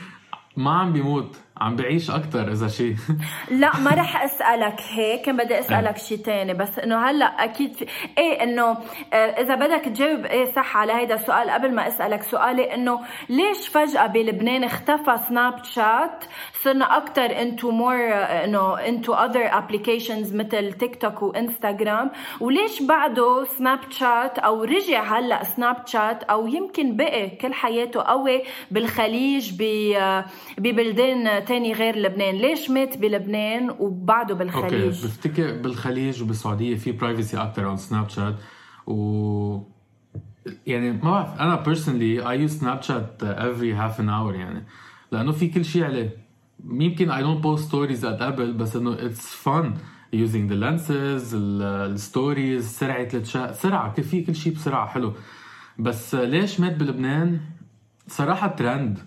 ما 0.57 0.71
عم 0.71 0.93
بيموت. 0.93 1.35
عم 1.61 1.75
بعيش 1.75 2.09
أكثر 2.09 2.51
إذا 2.51 2.67
شيء 2.67 2.95
لا 3.61 3.79
ما 3.79 3.91
رح 3.91 4.23
أسألك 4.23 4.81
هيك 4.89 5.21
كان 5.21 5.37
بدي 5.37 5.59
أسألك 5.59 5.97
شيء 5.97 6.17
تاني 6.17 6.53
بس 6.53 6.79
إنه 6.79 7.09
هلأ 7.09 7.25
أكيد 7.25 7.73
في 7.73 7.85
إيه 8.17 8.43
إنه 8.43 8.77
آه، 9.13 9.15
إذا 9.15 9.55
بدك 9.55 9.85
تجاوب 9.85 10.25
إيه 10.25 10.45
صح 10.45 10.77
على 10.77 10.93
هيدا 10.93 11.15
السؤال 11.15 11.49
قبل 11.49 11.75
ما 11.75 11.87
أسألك 11.87 12.23
سؤالي 12.23 12.73
إنه 12.73 12.99
ليش 13.29 13.67
فجأة 13.67 14.07
بلبنان 14.07 14.63
اختفى 14.63 15.17
سناب 15.29 15.63
شات 15.63 16.23
صرنا 16.63 16.97
أكثر 16.97 17.41
انتو 17.41 17.71
more 17.71 17.95
إنه 18.43 18.79
انتو 18.79 19.13
other 19.13 19.57
applications 19.57 20.35
مثل 20.35 20.73
تيك 20.73 21.01
توك 21.01 21.21
وانستغرام 21.21 22.11
وليش 22.39 22.81
بعده 22.81 23.43
سناب 23.43 23.79
شات 23.91 24.39
أو 24.39 24.63
رجع 24.63 25.03
هلأ 25.03 25.43
سناب 25.43 25.87
شات 25.87 26.23
أو 26.23 26.47
يمكن 26.47 26.95
بقي 26.95 27.29
كل 27.29 27.53
حياته 27.53 28.01
قوي 28.01 28.43
بالخليج 28.71 29.61
آه، 29.97 30.25
ببلدان 30.57 31.45
تاني 31.47 31.73
غير 31.73 31.95
لبنان. 31.97 32.35
ليش 32.35 32.69
مات 32.69 32.97
بلبنان 32.97 33.69
وبعده 33.69 34.35
بالخليج؟ 34.35 34.73
أوكي 34.73 34.87
بفتكر 34.87 35.61
بالخليج 35.61 36.23
وبالسعودية 36.23 36.75
في 36.75 36.91
privacy 36.91 37.37
أكثر 37.37 37.67
على 37.67 37.77
سناب 37.77 38.09
شات 38.09 38.35
و 38.87 39.59
يعني 40.67 40.91
ما 40.91 41.11
بعرف 41.11 41.39
أنا 41.39 41.55
personally 41.55 42.29
I 42.29 42.41
use 42.41 42.59
Snapchat 42.59 43.23
every 43.23 43.73
half 43.73 43.99
an 43.99 44.09
hour 44.09 44.35
يعني 44.35 44.63
لأنه 45.11 45.31
في 45.31 45.47
كل 45.47 45.65
شيء 45.65 45.83
عليه. 45.83 46.17
يمكن 46.65 47.11
I 47.11 47.23
don't 47.23 47.43
post 47.43 47.67
stories 47.67 48.05
قد 48.05 48.23
قبل 48.23 48.53
بس 48.53 48.75
إنه 48.75 48.93
it's 48.93 49.35
fun 49.35 49.73
using 50.13 50.49
the 50.49 50.55
lenses 50.55 51.35
ال 51.35 51.51
stories 51.51 52.67
سرعة 52.67 53.01
التشات 53.13 53.55
سرعة 53.55 54.01
في 54.01 54.21
كل 54.23 54.35
شيء 54.35 54.53
بسرعة 54.53 54.87
حلو. 54.87 55.13
بس 55.79 56.15
ليش 56.15 56.59
مات 56.59 56.75
بلبنان؟ 56.75 57.39
صراحة 58.07 58.47
ترند 58.47 58.99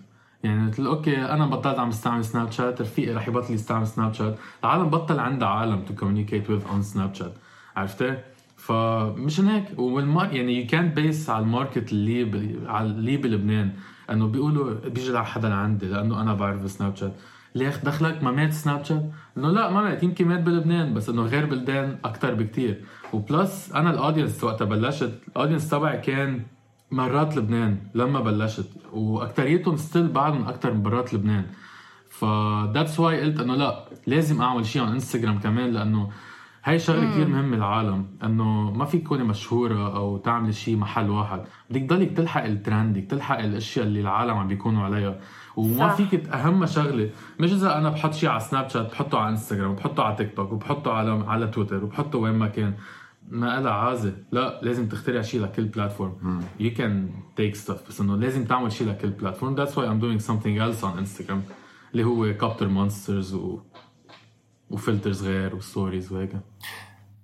يعني 0.43 0.67
قلت 0.67 0.79
له 0.79 0.89
أوكي 0.89 1.17
أنا 1.17 1.45
بطلت 1.45 1.79
عم 1.79 1.89
استعمل 1.89 2.25
سناب 2.25 2.51
شات 2.51 2.81
رفيقي 2.81 3.13
رح 3.13 3.27
يبطل 3.27 3.53
يستعمل 3.53 3.87
سناب 3.87 4.13
شات 4.13 4.39
العالم 4.63 4.89
بطل 4.89 5.19
عندها 5.19 5.47
عالم 5.47 5.81
to 5.85 5.95
communicate 5.95 6.49
with 6.49 6.65
on 6.71 6.81
Snapchat 6.81 7.33
عرفتي؟ 7.75 8.17
فمشان 8.57 9.47
هيك 9.47 9.79
والمار 9.79 10.33
يعني 10.33 10.61
يو 10.61 10.67
كانت 10.67 10.95
بيس 10.95 11.29
على 11.29 11.43
الماركت 11.43 11.91
اللي 11.91 12.23
ب... 12.23 12.59
على 12.67 12.87
اللي 12.87 13.17
بلبنان 13.17 13.71
إنه 14.09 14.27
بيقولوا 14.27 14.73
بيجي 14.73 15.11
لحدا 15.11 15.49
لعندي 15.49 15.85
لأنه 15.85 16.21
أنا 16.21 16.33
بعرف 16.33 16.71
سناب 16.71 16.95
شات 16.95 17.13
ليش 17.55 17.77
دخلك 17.77 18.23
ما 18.23 18.31
مات 18.31 18.53
سناب 18.53 18.83
شات؟ 18.83 19.03
إنه 19.37 19.51
لا 19.51 19.71
ما 19.71 19.81
مات 19.81 20.03
يمكن 20.03 20.27
مات 20.27 20.39
بلبنان 20.39 20.93
بس 20.93 21.09
إنه 21.09 21.21
غير 21.21 21.45
بلدان 21.45 21.97
أكثر 22.05 22.33
بكتير. 22.33 22.85
وبلس 23.13 23.71
أنا 23.71 23.89
الاودينس 23.89 24.43
وقتها 24.43 24.65
بلشت 24.65 25.13
الاودينس 25.27 25.69
تبعي 25.69 25.97
كان 25.97 26.41
مرات 26.91 27.37
لبنان 27.37 27.77
لما 27.95 28.19
بلشت. 28.19 28.69
واكثريتهم 28.93 29.75
ستيل 29.77 30.07
بعدهم 30.07 30.47
أكثر 30.47 30.73
من 30.73 30.83
برات 30.83 31.13
لبنان. 31.13 31.45
ف 32.09 32.25
ذاتس 32.73 32.99
واي 32.99 33.21
قلت 33.21 33.39
إنه 33.39 33.55
لا 33.55 33.85
لازم 34.07 34.41
أعمل 34.41 34.65
شيء 34.65 34.81
على 34.81 34.91
انستغرام 34.91 35.39
كمان 35.39 35.71
لأنه 35.71 36.09
هاي 36.63 36.79
شغلة 36.79 37.11
كثير 37.11 37.27
مهمة 37.27 37.55
للعالم. 37.57 38.05
إنه 38.23 38.71
ما 38.71 38.85
فيك 38.85 39.03
تكوني 39.03 39.23
مشهورة 39.23 39.95
أو 39.95 40.17
تعملي 40.17 40.53
شيء 40.53 40.75
محل 40.77 41.09
واحد. 41.09 41.41
بدك 41.69 41.81
تضلك 41.81 42.17
تلحق 42.17 42.43
الترند 42.43 42.97
بدك 42.97 43.07
تلحق 43.11 43.39
الأشياء 43.39 43.85
اللي 43.85 44.01
العالم 44.01 44.37
عم 44.37 44.47
بيكونوا 44.47 44.83
عليها. 44.83 45.19
وما 45.55 45.87
صح. 45.89 45.95
فيك 45.95 46.29
أهم 46.29 46.65
شغلة 46.65 47.09
مش 47.39 47.51
إذا 47.51 47.77
أنا 47.77 47.89
بحط 47.89 48.13
شيء 48.13 48.29
على 48.29 48.39
سناب 48.39 48.69
شات 48.69 48.91
بحطه 48.91 49.19
على 49.19 49.29
انستغرام 49.29 49.71
وبحطه 49.71 50.03
على 50.03 50.15
تيك 50.15 50.35
توك 50.35 50.51
وبحطه 50.51 50.93
على 50.93 51.23
على 51.27 51.47
تويتر 51.47 51.83
وبحطه 51.83 52.19
وين 52.19 52.33
ما 52.33 52.47
كان. 52.47 52.73
ما 53.31 53.59
لها 53.59 53.71
عازه 53.71 54.13
لا 54.31 54.59
لازم 54.63 54.87
تخترع 54.87 55.21
شيء 55.21 55.41
لكل 55.41 55.65
platform 55.65 56.41
you 56.59 56.73
can 56.73 57.09
take 57.35 57.55
stuff 57.55 57.87
بس 57.87 58.01
إنه 58.01 58.17
لازم 58.17 58.45
تعمل 58.45 58.71
شيء 58.71 58.87
لكل 58.89 59.09
platform 59.09 59.55
that's 59.55 59.77
why 59.77 59.87
I'm 59.87 59.99
doing 59.99 60.19
something 60.19 60.59
else 60.59 60.83
on 60.83 60.97
Instagram 60.97 61.43
اللي 61.91 62.03
هو 62.03 62.33
كابتر 62.37 62.67
monsters 62.67 63.33
و 63.33 63.59
و 64.69 64.76
filters 64.76 65.23
غير 65.27 65.55
و 65.55 65.62
stories 65.62 66.11
وهيك. 66.13 66.31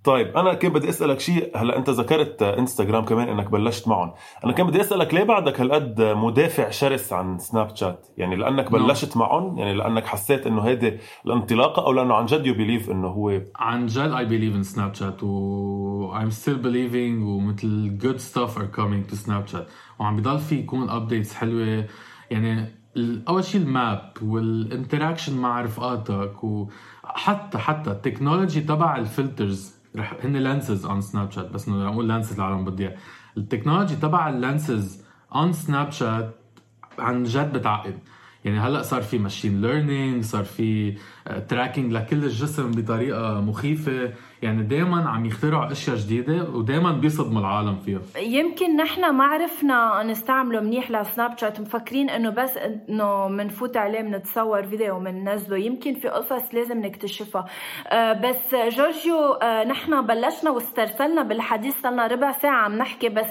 طيب 0.07 0.37
أنا 0.37 0.53
كان 0.53 0.73
بدي 0.73 0.89
أسألك 0.89 1.19
شيء. 1.19 1.51
هلأ 1.55 1.77
أنت 1.77 1.89
ذكرت 1.89 2.43
إنستغرام 2.43 3.05
كمان 3.05 3.29
إنك 3.29 3.51
بلشت 3.51 3.87
معهم. 3.87 4.13
أنا 4.45 4.53
كان 4.53 4.67
بدي 4.67 4.81
أسألك 4.81 5.13
ليه 5.13 5.23
بعدك 5.23 5.61
هالقد 5.61 6.01
مدافع 6.01 6.69
شرس 6.69 7.13
عن 7.13 7.37
سناب 7.37 7.75
شات؟ 7.75 8.07
يعني 8.17 8.35
لأنك 8.35 8.71
نعم. 8.71 8.87
بلشت 8.87 9.17
معهم 9.17 9.57
يعني 9.57 9.73
لأنك 9.73 10.05
حسيت 10.05 10.47
إنه 10.47 10.61
هيدي 10.61 10.97
الانطلاقة 11.25 11.85
أو 11.85 11.91
لأنه 11.91 12.13
عن 12.13 12.25
جد 12.25 12.45
you 12.45 12.53
believe 12.53 12.91
إنه 12.91 13.07
هو 13.07 13.41
عن 13.55 13.85
جد 13.85 14.11
I 14.11 14.25
believe 14.25 14.55
in 14.55 14.63
Snapchat 14.63 15.23
و 15.23 16.13
I'm 16.13 16.31
still 16.31 16.63
believing 16.63 17.23
ومثل 17.23 17.97
good 18.01 18.19
stuff 18.21 18.57
are 18.57 18.77
coming 18.77 19.11
to 19.11 19.15
سناب 19.15 19.47
شات 19.47 19.67
وعم 19.99 20.17
بضل 20.17 20.39
في 20.39 20.55
يكون 20.55 20.89
updates 20.89 21.33
حلوة. 21.33 21.85
يعني 22.31 22.77
أول 23.27 23.43
شيء 23.43 23.61
ال 23.61 23.74
map 23.74 24.13
وال 24.21 24.39
interaction 24.39 25.37
مع 25.37 25.61
رفقاتك 25.61 26.43
وحتى 26.43 27.57
حتى 27.57 27.91
ال 27.91 27.98
technology 27.98 28.61
تبع 28.61 28.97
ال 28.97 29.07
filters 29.07 29.76
رح 29.97 30.13
هن 30.23 30.35
lenses 30.35 30.85
on 30.85 31.01
Snapchat 31.01 31.51
بس 31.51 31.67
إنه 31.67 31.89
نقول 31.89 32.07
lenses 32.07 32.39
العالم 32.39 32.65
بتضيع 32.65 32.95
ال 33.37 33.42
technology 33.42 33.95
تبع 33.95 34.29
ال 34.29 35.03
lenses 35.35 35.53
on 35.53 35.91
Snapchat 35.91 36.35
عن 36.99 37.23
جد 37.23 37.53
بتعقد. 37.57 37.99
يعني 38.45 38.59
هلأ 38.59 38.81
صار 38.81 39.01
في 39.01 39.17
machine 39.17 39.61
learning 39.61 40.23
صار 40.23 40.43
في 40.43 40.97
tracking 41.49 41.93
لكل 41.93 42.23
الجسم 42.23 42.71
بطريقة 42.71 43.41
مخيفة. 43.41 44.13
يعني 44.41 44.63
دائما 44.63 45.09
عم 45.09 45.25
يخترعوا 45.25 45.71
أشياء 45.71 45.95
جديدة 45.95 46.49
ودائما 46.49 46.91
بيصدموا 46.91 47.41
العالم 47.41 47.75
فيها. 47.75 47.99
يمكن 48.21 48.75
نحن 48.75 49.09
ما 49.09 49.23
عرفنا 49.23 50.03
نستعمله 50.03 50.59
منيح 50.59 50.91
لسناب 50.91 51.37
شات. 51.37 51.61
مفكرين 51.61 52.09
إنه 52.09 52.29
بس 52.29 52.57
إنه 52.57 53.27
بنفوت 53.27 53.77
عليه 53.77 54.01
بنتصور 54.01 54.63
فيديو 54.63 54.95
وبننزله 54.95 55.57
يمكن 55.57 55.93
في 55.93 56.07
قصص 56.07 56.53
لازم 56.53 56.85
نكتشفها. 56.85 57.45
آه 57.87 58.13
بس 58.13 58.55
جورجيو 58.55 59.17
آه 59.17 59.63
نحن 59.63 60.01
بلشنا 60.01 60.51
واسترسلنا 60.51 61.23
بالحديث 61.23 61.81
صرنا 61.81 62.07
ربع 62.07 62.31
ساعة 62.31 62.61
عم 62.63 62.77
نحكي. 62.77 63.09
بس 63.09 63.27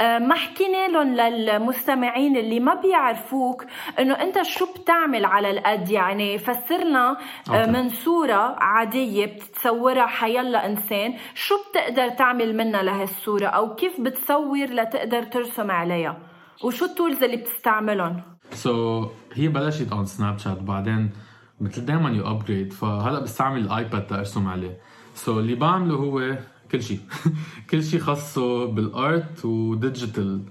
آه 0.00 0.18
ما 0.18 0.34
حكينا 0.34 0.88
لهم 0.88 1.14
للمستمعين 1.14 2.36
اللي 2.36 2.60
ما 2.60 2.74
بيعرفوك 2.74 3.64
إنه 3.98 4.14
أنت 4.14 4.42
شو 4.42 4.66
بتعمل 4.72 5.24
على 5.24 5.50
القد 5.50 5.90
يعني 5.90 6.38
فسرنا 6.38 7.16
آه 7.50 7.66
من 7.66 7.88
صوره 7.88 8.56
عادية 8.58 9.26
بتتصورها 9.26 10.06
حيلا 10.06 10.48
هلا 10.48 10.66
إنسان. 10.66 11.14
شو 11.34 11.54
بتقدر 11.70 12.08
تعمل 12.08 12.56
منها 12.56 12.82
لهالصورة؟ 12.82 13.46
أو 13.46 13.74
كيف 13.74 14.00
بتصور 14.00 14.66
لتقدر 14.66 15.22
ترسم 15.22 15.70
عليها؟ 15.70 16.18
وشو 16.64 16.84
ال 16.84 16.90
tools 16.90 17.22
اللي 17.22 17.36
بتستعملهم؟ 17.36 18.22
so, 18.52 19.08
هي 19.34 19.48
بلشت 19.48 19.92
on 19.92 20.06
Snapchat 20.06 20.62
بعدين 20.62 21.10
مثل 21.60 21.84
دائما 21.84 22.10
you 22.10 22.30
upgrade 22.30 22.72
فهلأ 22.72 23.20
بستعمل 23.20 23.60
الايباد 23.60 24.06
ترسم 24.06 24.48
عليه. 24.48 24.78
so, 25.14 25.38
اللي 25.38 25.54
بعمله 25.54 25.94
هو 25.94 26.38
كل 26.72 26.82
شيء 26.82 27.00
كل 27.70 27.82
شيء 27.82 28.00
خاصه 28.00 28.64
بال 28.66 28.97
art 28.97 29.44
و 29.44 29.56
digital 29.56 30.42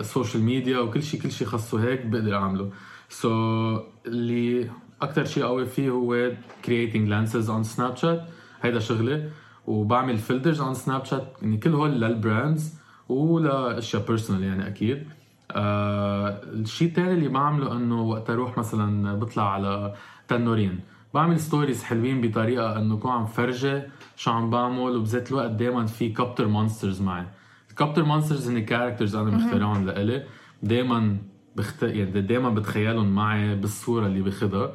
social 0.00 0.42
media 0.42 0.78
وكل 0.78 1.02
شيء 1.02 1.20
كل 1.20 1.30
شيء 1.32 1.46
خاصه 1.46 1.84
هيك 1.84 2.06
بقدر 2.06 2.34
أعمله. 2.36 2.70
so, 3.08 3.80
اللي 4.06 4.70
أكثر 5.02 5.24
شيء 5.24 5.44
قوي 5.44 5.66
فيه 5.66 5.90
هو 5.90 6.30
creating 6.64 7.08
lenses 7.08 7.48
on 7.48 7.76
Snapchat. 7.76 8.20
هيدا 8.62 8.78
شغلي 8.78 9.30
وبعمل 9.66 10.18
filters 10.18 10.60
عن 10.60 10.74
سناب 10.74 11.04
شات 11.04 11.36
يعني 11.42 11.56
كل 11.56 11.74
هول 11.74 11.90
لل 11.90 12.11
brands 12.11 12.74
ولأشياء 13.08 14.06
personal 14.06 14.44
يعني 14.44 14.66
أكيد. 14.66 15.06
آه 15.50 16.40
الشيء 16.44 16.88
الثاني 16.88 17.12
اللي 17.12 17.28
بعمله 17.28 17.76
إنه 17.76 18.02
وقت 18.02 18.30
أروح 18.30 18.58
مثلا 18.58 19.14
بطلع 19.14 19.52
على 19.52 19.94
تنورين. 20.28 20.80
بعمل 21.14 21.40
stories 21.40 21.82
حلوين 21.82 22.20
بطريقة 22.20 22.78
إنه 22.78 22.96
كون 22.96 23.10
عم 23.10 23.26
فرجي 23.26 23.82
شو 24.16 24.30
عم 24.30 24.50
بعمل 24.50 24.78
وبذات 24.78 25.30
الوقت 25.30 25.50
دائما 25.50 25.86
في 25.86 26.08
كابتر 26.08 26.48
monsters 26.48 27.02
معي. 27.02 27.26
الكابتر 27.70 28.04
monsters 28.04 28.50
هن 28.50 28.64
characters 28.64 29.16
أنا 29.16 29.30
مخترعهم 29.30 29.86
لإلي. 29.86 30.22
دائما 30.62 31.16
بخت... 31.56 31.82
يعني 31.82 32.20
دائما 32.20 32.50
بتخيلهم 32.50 33.14
معي 33.14 33.54
بالصورة 33.54 34.06
اللي 34.06 34.22
باخذها 34.22 34.72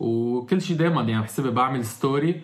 وكل 0.00 0.60
شيء 0.62 0.76
دائما 0.76 1.02
يعني 1.02 1.22
بحسبها 1.22 1.50
بعمل 1.50 1.84
story 1.84 2.42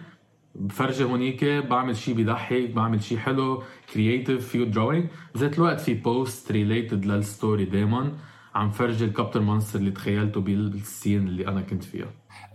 بفرجي 0.55 1.05
هونيك 1.05 1.45
بعمل 1.45 1.97
شيء 1.97 2.15
بيضحك 2.15 2.71
بعمل 2.71 3.03
شيء 3.03 3.19
حلو 3.19 3.63
creative 3.95 4.49
فيه 4.49 4.65
drawing 4.65 5.07
بذات 5.35 5.59
الوقت 5.59 5.81
في 5.81 5.95
post 5.95 6.53
related 6.53 7.05
لل 7.07 7.23
story 7.23 7.65
دائما 7.65 8.13
عم 8.55 8.71
فرجي 8.71 9.05
الكابتر 9.05 9.43
monster 9.43 9.79
اللي 9.79 9.91
تخيلته 9.91 10.41
بال 10.41 10.66
scene 10.66 11.29
اللي 11.29 11.49
أنا 11.49 11.61
كنت 11.61 11.85
فيها. 11.85 12.07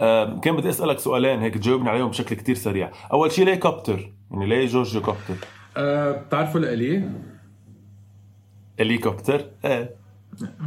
آه 0.02 0.40
كان 0.40 0.56
بدي 0.56 0.70
أسألك 0.70 1.00
سؤالين 1.00 1.40
هيك 1.40 1.54
تجاوبني 1.54 1.90
عليهم 1.90 2.10
بشكل 2.10 2.36
كتير 2.36 2.56
سريع. 2.56 2.92
أول 3.14 3.32
شيء 3.32 3.46
ليه 3.46 3.56
كابتر؟ 3.56 4.12
يعني 4.32 4.46
ليه 4.46 4.66
جورجيو 4.66 5.02
كابتر؟ 5.02 5.36
أه 5.78 6.12
بتعرفوا 6.12 6.60
الالي 6.60 7.10
هليكوبتر 8.80 9.46
إيه. 9.66 9.96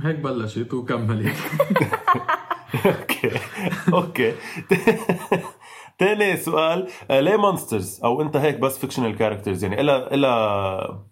هيك 0.02 0.16
بلشت 0.18 0.74
وكملت 0.74 1.34
أوكي 2.86 3.30
أوكي. 3.92 4.32
تاني 5.98 6.36
سؤال 6.36 6.88
آه، 7.10 7.20
ليه 7.20 7.36
monsters 7.36 8.00
أو 8.04 8.22
أنت 8.22 8.36
هيك 8.36 8.58
بس 8.58 8.78
fictional 8.78 9.16
characters 9.16 9.64
يعني 9.64 9.80
إلا 9.80 10.14
إلا 10.14 11.04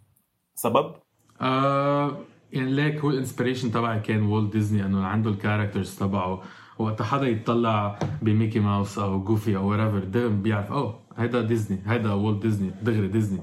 سبب؟ 0.55 0.95
آه 1.41 2.17
يعني 2.53 2.71
ليك 2.71 3.01
هو 3.01 3.11
ال 3.11 3.16
inspiration 3.16 3.71
تبعي 3.73 4.01
كان 4.01 4.23
والت 4.23 4.53
ديزني 4.53 4.87
إنه 4.87 5.07
عنده 5.07 5.31
ال 5.31 5.37
characters 5.37 5.97
تبعه. 5.99 6.43
وقت 6.79 7.03
حدا 7.03 7.27
يتطلع 7.29 7.99
بميكي 8.23 8.61
ماوس 8.61 8.99
أو 8.99 9.25
جوفي 9.25 9.57
أو 9.57 9.69
وريفر 9.69 9.99
دغري 9.99 10.29
بيعرف 10.29 10.73
أوه 10.73 11.01
هيدا 11.17 11.41
ديزني 11.43 11.79
هيدا 11.87 12.13
والت 12.13 12.43
ديزني 12.43 12.71
دغري 12.83 13.09
ديزني 13.09 13.39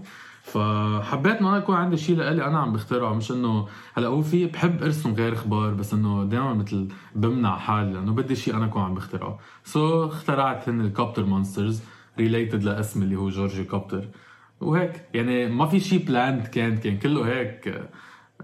فحبيت 0.53 1.37
إنه 1.37 1.49
أنا 1.49 1.57
يكون 1.57 1.75
عندي 1.75 1.97
شيء 1.97 2.15
لإلي 2.15 2.45
أنا 2.45 2.59
عم 2.59 2.73
بخترعه 2.73 3.13
مش 3.13 3.31
إنه 3.31 3.67
هلأ 3.93 4.07
هو 4.07 4.21
في 4.21 4.45
بحب 4.45 4.83
أرسم 4.83 5.13
غير 5.13 5.33
أخبار 5.33 5.73
بس 5.73 5.93
إنه 5.93 6.23
دائما 6.23 6.53
مثل 6.53 6.87
بمنع 7.15 7.57
حالي 7.57 7.93
لأنه 7.93 8.13
بدي 8.13 8.35
شيء 8.35 8.55
أنا 8.55 8.65
اكون 8.65 8.81
عم 8.81 8.93
بخترعه. 8.93 9.39
so, 9.63 9.79
so, 9.79 10.11
اخترعت 10.11 10.69
هن 10.69 10.81
ال 10.81 10.88
Copter 10.88 11.25
Monsters 11.25 11.83
related 12.19 12.63
لاسمي 12.63 13.03
اللي 13.03 13.15
هو 13.15 13.29
جورجي 13.29 13.63
كوبتر 13.63 14.07
وهيك 14.61 15.05
يعني 15.13 15.47
ما 15.47 15.65
في 15.65 15.79
شيء 15.79 16.05
planned 16.05 16.47
كان 16.47 16.77
كان 16.77 16.97
كله 16.97 17.27
هيك 17.27 17.89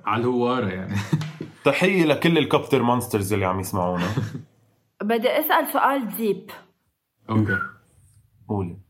على 0.05 0.21
الهوارة 0.21 0.67
يعني. 0.67 0.95
تحية 1.65 2.05
لكل 2.05 2.37
ال 2.37 2.44
Copter 2.44 2.83
Monsters 2.83 3.33
اللي 3.33 3.45
عم 3.45 3.59
يسمعونا. 3.59 4.07
بدي 5.03 5.29
أسأل 5.29 5.67
سؤال 5.73 6.07
ديب 6.17 6.51
okay. 7.29 7.57
قولي. 8.49 8.84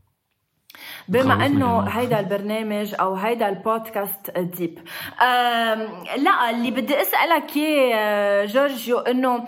بما 1.07 1.45
إنه. 1.45 1.79
هيدا 1.81 2.19
البرنامج 2.19 2.95
أو 2.99 3.15
هيدا 3.15 3.49
البودكاست 3.49 4.37
ديب 4.39 4.79
لا 6.17 6.49
اللي 6.49 6.71
بدي 6.71 7.01
أسألك 7.01 7.57
إياه 7.57 8.45
جورجيو 8.45 8.99
إنه 8.99 9.45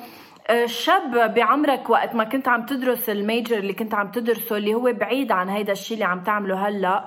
آه، 0.50 0.66
شاب 0.66 1.34
بعمرك 1.34 1.90
وقت 1.90 2.16
ما 2.16 2.24
كنت 2.24 2.48
عم 2.48 2.66
تدرس 2.66 3.10
ال 3.10 3.18
major 3.18 3.58
اللي 3.58 3.74
كنت 3.74 3.94
عم 3.94 4.12
تدرسه 4.12 4.58
اللي 4.58 4.74
هو 4.74 4.94
بعيد 4.94 5.32
عن 5.32 5.50
هيدا 5.50 5.72
الشيء 5.72 5.94
اللي 5.96 6.06
عم 6.06 6.24
تعمله 6.24 6.68
هلا 6.68 7.06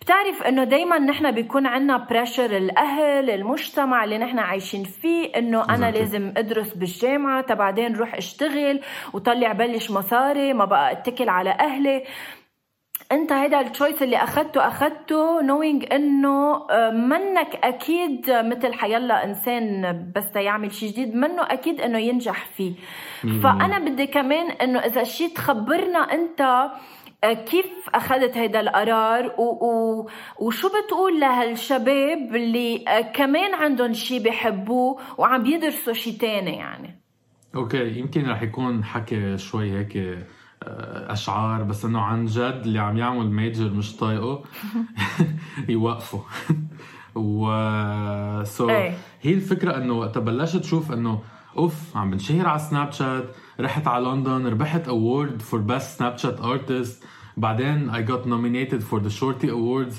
بتعرف 0.00 0.42
إنه 0.48 0.64
دايما 0.64 0.98
نحن 0.98 1.30
بيكون 1.30 1.66
عنا 1.66 1.96
pressure 1.96 2.56
الأهل 2.56 3.30
المجتمع 3.30 4.04
اللي 4.04 4.18
نحن 4.18 4.38
عايشين 4.38 4.84
فيه 4.84 5.32
إنه 5.36 5.64
أنا. 5.64 5.90
لازم 5.90 6.32
أدرس 6.36 6.74
بالجامعة 6.74 7.40
بعدين 7.42 7.96
روح 7.96 8.14
اشتغل 8.14 8.80
وطلع 9.12 9.52
بلش 9.52 9.90
مصاري 9.90 10.52
ما 10.52 10.64
بقى 10.64 10.92
أتكل 10.92 11.28
على 11.28 11.50
أهلي 11.50 12.04
أنت 13.12 13.32
هيدا 13.32 13.60
ال 13.60 13.66
choice 13.66 14.02
اللي 14.02 14.16
اخذته 14.16 14.68
اخذته 14.68 15.40
knowing 15.40 15.92
إنه 15.92 16.66
آه، 16.70 16.90
منك 16.90 17.58
أكيد 17.64 18.30
مثل 18.30 18.72
حيلا 18.74 19.24
إنسان 19.24 20.12
بس 20.16 20.36
يعمل 20.36 20.72
شيء 20.72 20.90
جديد 20.90 21.14
منه 21.14 21.42
أكيد 21.42 21.80
إنه 21.80 21.98
ينجح 21.98 22.44
فيه. 22.44 22.74
فأنا 23.42 23.78
بدي 23.78 24.06
كمان 24.06 24.50
إنه 24.50 24.78
إذا 24.78 25.04
شيء 25.04 25.28
تخبرنا 25.28 25.98
أنت 25.98 26.40
آه، 27.24 27.32
كيف 27.32 27.88
أخذت 27.94 28.36
هيدا 28.36 28.60
القرار؟ 28.60 29.26
و... 29.38 29.42
و... 29.42 30.08
وشو 30.38 30.68
بتقول 30.68 31.20
لهالشباب 31.20 32.36
اللي 32.36 32.84
آه، 32.88 33.00
كمان 33.00 33.54
عندهم 33.54 33.92
شيء 33.92 34.22
بيحبوه 34.22 35.00
وعم 35.18 35.42
بيدرسوا 35.42 35.92
شيء 35.92 36.12
تاني 36.20 36.56
يعني؟ 36.56 37.00
okay 37.54 37.98
يمكن 37.98 38.30
رح 38.30 38.42
يكون 38.42 38.84
حكي 38.84 39.36
شوي 39.38 39.78
هيك 39.78 39.96
أشعار 41.08 41.62
بس 41.62 41.84
إنه 41.84 42.00
عن 42.00 42.26
جد 42.26 42.62
اللي 42.64 42.78
عم 42.78 42.96
يعمل 42.96 43.26
major 43.30 43.70
مش 43.70 43.96
طايقه 43.96 44.42
يوقفوا 45.68 46.20
و 47.14 47.46
so 48.44 48.70
إيه. 48.70 48.94
هي 49.22 49.34
الفكرة 49.34 49.76
إنه 49.76 49.94
وقت 49.94 50.18
بلشت 50.18 50.56
تشوف 50.56 50.92
إنه 50.92 51.22
أوف 51.56 51.96
عم 51.96 52.10
بنشهر 52.10 52.48
على 52.48 52.58
Snapchat 52.58 53.24
رحت 53.60 53.86
على 53.86 54.04
لندن 54.04 54.46
ربحت 54.46 54.88
award 54.88 55.42
for 55.42 55.60
best 55.60 55.98
Snapchat 55.98 56.40
artist 56.40 57.04
بعدين 57.36 57.92
I 57.92 58.08
got 58.08 58.26
nominated 58.26 58.82
for 58.82 59.00
the 59.00 59.10
Shorty 59.10 59.48
Awards 59.48 59.94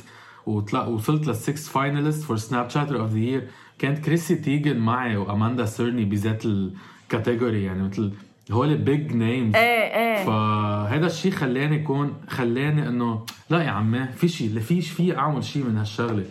وطلع 0.46 0.88
وصلت 0.88 1.28
لل 1.28 1.70
six 1.70 2.24
finalists 2.24 2.38
for 2.38 2.70
Snapchatter 2.70 3.00
of 3.00 3.12
the 3.12 3.20
Year 3.20 3.48
كانت 3.80 4.06
كريسي 4.06 4.36
تيجن 4.36 4.78
معي 4.78 5.18
وأماندا 5.18 5.66
سيرني 5.66 6.06
بذات 6.06 6.46
الكاتيجوري 6.46 7.64
يعني 7.64 7.84
مثل 7.84 8.12
هول 8.52 8.78
big 8.78 9.14
names 9.14 9.56
إيه 9.56 9.96
إيه. 9.96 10.26
فهذا 10.26 11.06
الشيء 11.06 11.32
خلاني 11.32 11.76
يكون 11.76 12.14
خلاني 12.30 12.88
إنه 12.88 13.26
لا 13.50 13.64
يا 13.64 13.70
عمي 13.70 14.08
في 14.08 14.28
شيء 14.28 14.60
فيش 14.60 14.90
في 14.90 15.18
أعمل 15.18 15.44
شيء 15.44 15.64
من 15.66 15.78
هالشغلة. 15.78 16.26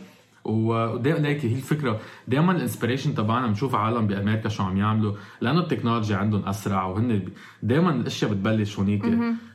ودائما 0.44 1.18
ليك 1.18 1.44
هي 1.44 1.55
الفكرة. 1.55 2.01
دائما 2.29 2.53
ال 2.52 2.58
inspiration 2.58 3.14
تبعنا 3.14 3.46
بنشوف 3.46 3.75
عالم 3.75 4.07
بأمريكا 4.07 4.48
شو 4.48 4.62
عم 4.62 4.77
يعملوا 4.77 5.14
لأنه 5.40 5.61
التكنولوجيا 5.61 6.16
عندهم 6.16 6.44
أسرع 6.44 6.87
وهن 6.87 7.29
دائما 7.62 7.90
الأشياء 7.90 8.31
بتبلش 8.31 8.79
هونيك. 8.79 9.05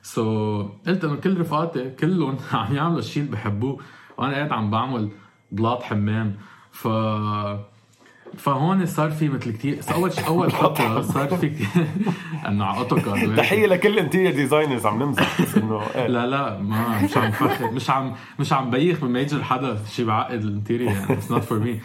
so, 0.01 0.63
so, 0.63 0.87
قلت 0.87 1.03
إنه 1.03 1.15
كل 1.15 1.39
رفقاتي 1.39 1.89
كلهم 1.89 2.37
عم 2.53 2.75
يعملوا 2.75 2.99
الشيء 2.99 3.23
اللي 3.23 3.33
بحبوه. 3.35 3.79
وأنا 4.17 4.33
قاعد 4.33 4.51
عم 4.51 4.71
بعمل 4.71 5.09
بلاط 5.51 5.83
حمام. 5.83 6.35
ف 6.71 6.87
فهون 8.37 8.85
صار 8.85 9.11
في 9.11 9.29
مثل 9.29 9.51
كتير 9.51 9.79
أول 9.95 10.13
شيء 10.13 10.27
أول 10.27 10.51
فتره 10.61 11.01
صار 11.01 11.27
في 11.37 11.51
أنه 12.47 12.65
على 12.65 12.77
AutoCAD 12.77 13.35
تحية 13.35 13.67
لكل 13.67 13.99
interior 13.99 14.31
designers 14.33 14.85
عم 14.85 15.03
نمزح 15.03 15.41
بس 15.41 15.55
إنه 15.57 15.81
إيه. 15.95 16.07
لا 16.07 16.27
لا 16.27 16.59
ما 16.61 17.01
مش 17.03 17.17
عم 17.17 17.31
فخر. 17.31 17.71
مش 17.71 17.89
عم 17.89 18.13
مش 18.39 18.53
عم 18.53 18.69
بيخ 18.69 18.99
ب 18.99 19.07
major 19.07 19.43
حدا 19.43 19.77
شي 19.89 20.03
بعقد 20.03 20.41
ال 20.43 20.49
interior 20.49 20.91
يعني 20.91 21.13
it's 21.13 21.31
not 21.31 21.43
for 21.43 21.59
me 21.59 21.79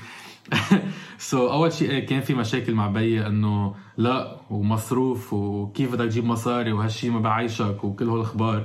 so 1.18 1.51
أول 1.53 1.73
شيء 1.73 1.91
إيه 1.91 2.07
كان 2.07 2.21
في 2.21 2.35
مشاكل 2.35 2.75
مع 2.75 2.87
بيي 2.87 3.27
إنه 3.27 3.75
لا 3.97 4.37
ومصروف 4.51 5.33
وكيف 5.33 5.93
بدك 5.93 6.05
تجيب 6.05 6.25
مصاري 6.25 6.73
وهالشيء 6.73 7.11
ما 7.11 7.21
بعيشك 7.21 7.85
وكل 7.85 8.09
هالأخبار. 8.09 8.65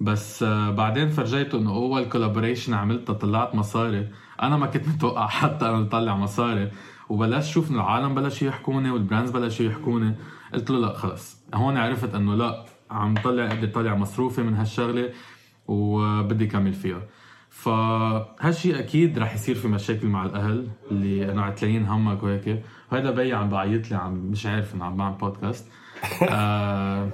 بس 0.00 0.42
آه، 0.42 0.70
بعدين 0.70 1.08
فرجيته 1.08 1.58
إنه 1.58 1.70
أول 1.70 2.04
collaboration 2.04 2.74
عملتها 2.74 3.12
طلعت 3.12 3.54
مصاري. 3.54 4.08
أنا 4.42 4.56
ما 4.56 4.66
كنت 4.66 4.88
متوقع 4.88 5.26
حتى 5.26 5.66
أنا 5.68 5.80
أطلع 5.82 6.16
مصاري. 6.16 6.70
وبلشت 7.10 7.48
شوف 7.50 7.70
انه 7.70 7.80
العالم 7.80 8.14
بلشوا 8.14 8.48
يحكوني 8.48 8.90
وال 8.90 9.00
brands 9.00 9.30
بلشوا 9.30 9.66
يحكوني 9.66 10.14
قلت 10.54 10.70
له 10.70 10.78
لا 10.78 10.92
خلص. 10.92 11.40
هون 11.54 11.76
عرفت 11.76 12.14
إنه 12.14 12.34
لا 12.34 12.64
عم 12.90 13.14
طلع 13.14 13.48
قدر 13.48 13.68
طلع 13.68 13.94
مصروفي 13.94 14.42
من 14.42 14.54
هالشغلة 14.54 15.10
وبدي 15.68 16.46
كمل 16.46 16.72
فيها. 16.72 17.02
فهالشيء 17.50 18.78
أكيد 18.78 19.18
رح 19.18 19.34
يصير 19.34 19.54
في 19.54 19.68
مشاكل 19.68 20.06
مع 20.06 20.24
الأهل 20.24 20.68
اللي 20.90 21.32
انه 21.32 21.42
عتلاقيين 21.42 21.86
همك 21.86 22.22
وهيك. 22.22 22.62
وهذا 22.92 23.10
بي 23.10 23.32
عم 23.32 23.48
بعيط 23.48 23.90
لي 23.90 23.96
عم 23.96 24.12
مش 24.12 24.46
عارف 24.46 24.74
إنه 24.74 24.84
عم 24.84 24.96
بعمل 24.96 25.16
بودكاست 25.16 25.68
آه. 26.30 27.08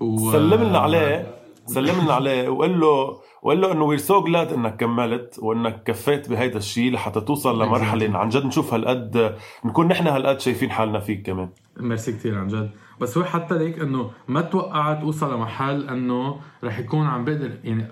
و... 0.00 0.32
سلم 0.32 0.62
لنا 0.62 0.78
عليه 0.78 1.36
سلم 1.66 2.00
لنا 2.02 2.12
عليه 2.12 2.48
وقول 2.48 2.80
له 2.80 3.20
وقول 3.42 3.60
له 3.60 3.72
إنه 3.72 3.84
we're 3.84 3.98
so 3.98 4.24
glad 4.24 4.52
إنك 4.52 4.76
كملت 4.76 5.38
وإنك 5.42 5.82
كفيت 5.82 6.30
بهيدا 6.30 6.58
الشيء 6.58 6.92
لحتى 6.92 7.20
توصل 7.20 7.62
لمرحلة 7.62 8.06
إن 8.06 8.16
عن 8.16 8.28
جد 8.28 8.44
نشوف 8.46 8.74
هالقد 8.74 9.36
نكون 9.64 9.88
نحن 9.88 10.06
هالقد 10.06 10.40
شايفين 10.40 10.70
حالنا 10.70 11.00
فيك 11.00 11.26
كمان. 11.26 11.48
ميرسي 11.80 12.12
كثير 12.12 12.38
عن 12.38 12.48
جد. 12.48 12.70
بس 13.00 13.18
هو 13.18 13.24
حتى 13.24 13.58
ليك 13.58 13.78
إنه 13.78 14.10
ما 14.28 14.40
توقعت 14.40 15.00
أوصل 15.00 15.34
لمحل 15.34 15.88
إنه 15.88 16.40
رح 16.64 16.78
يكون 16.78 17.06
عم 17.06 17.24
بقدر 17.24 17.50
يعني 17.64 17.88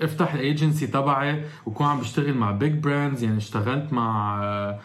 افتح 0.00 0.34
الايجنسي 0.34 0.86
تبعي 0.86 1.44
وكون 1.66 1.86
عم 1.86 2.00
بشتغل 2.00 2.34
مع 2.34 2.50
big 2.50 2.72
brands 2.72 3.22
يعني 3.24 3.36
اشتغلت 3.36 3.92
مع 3.92 4.78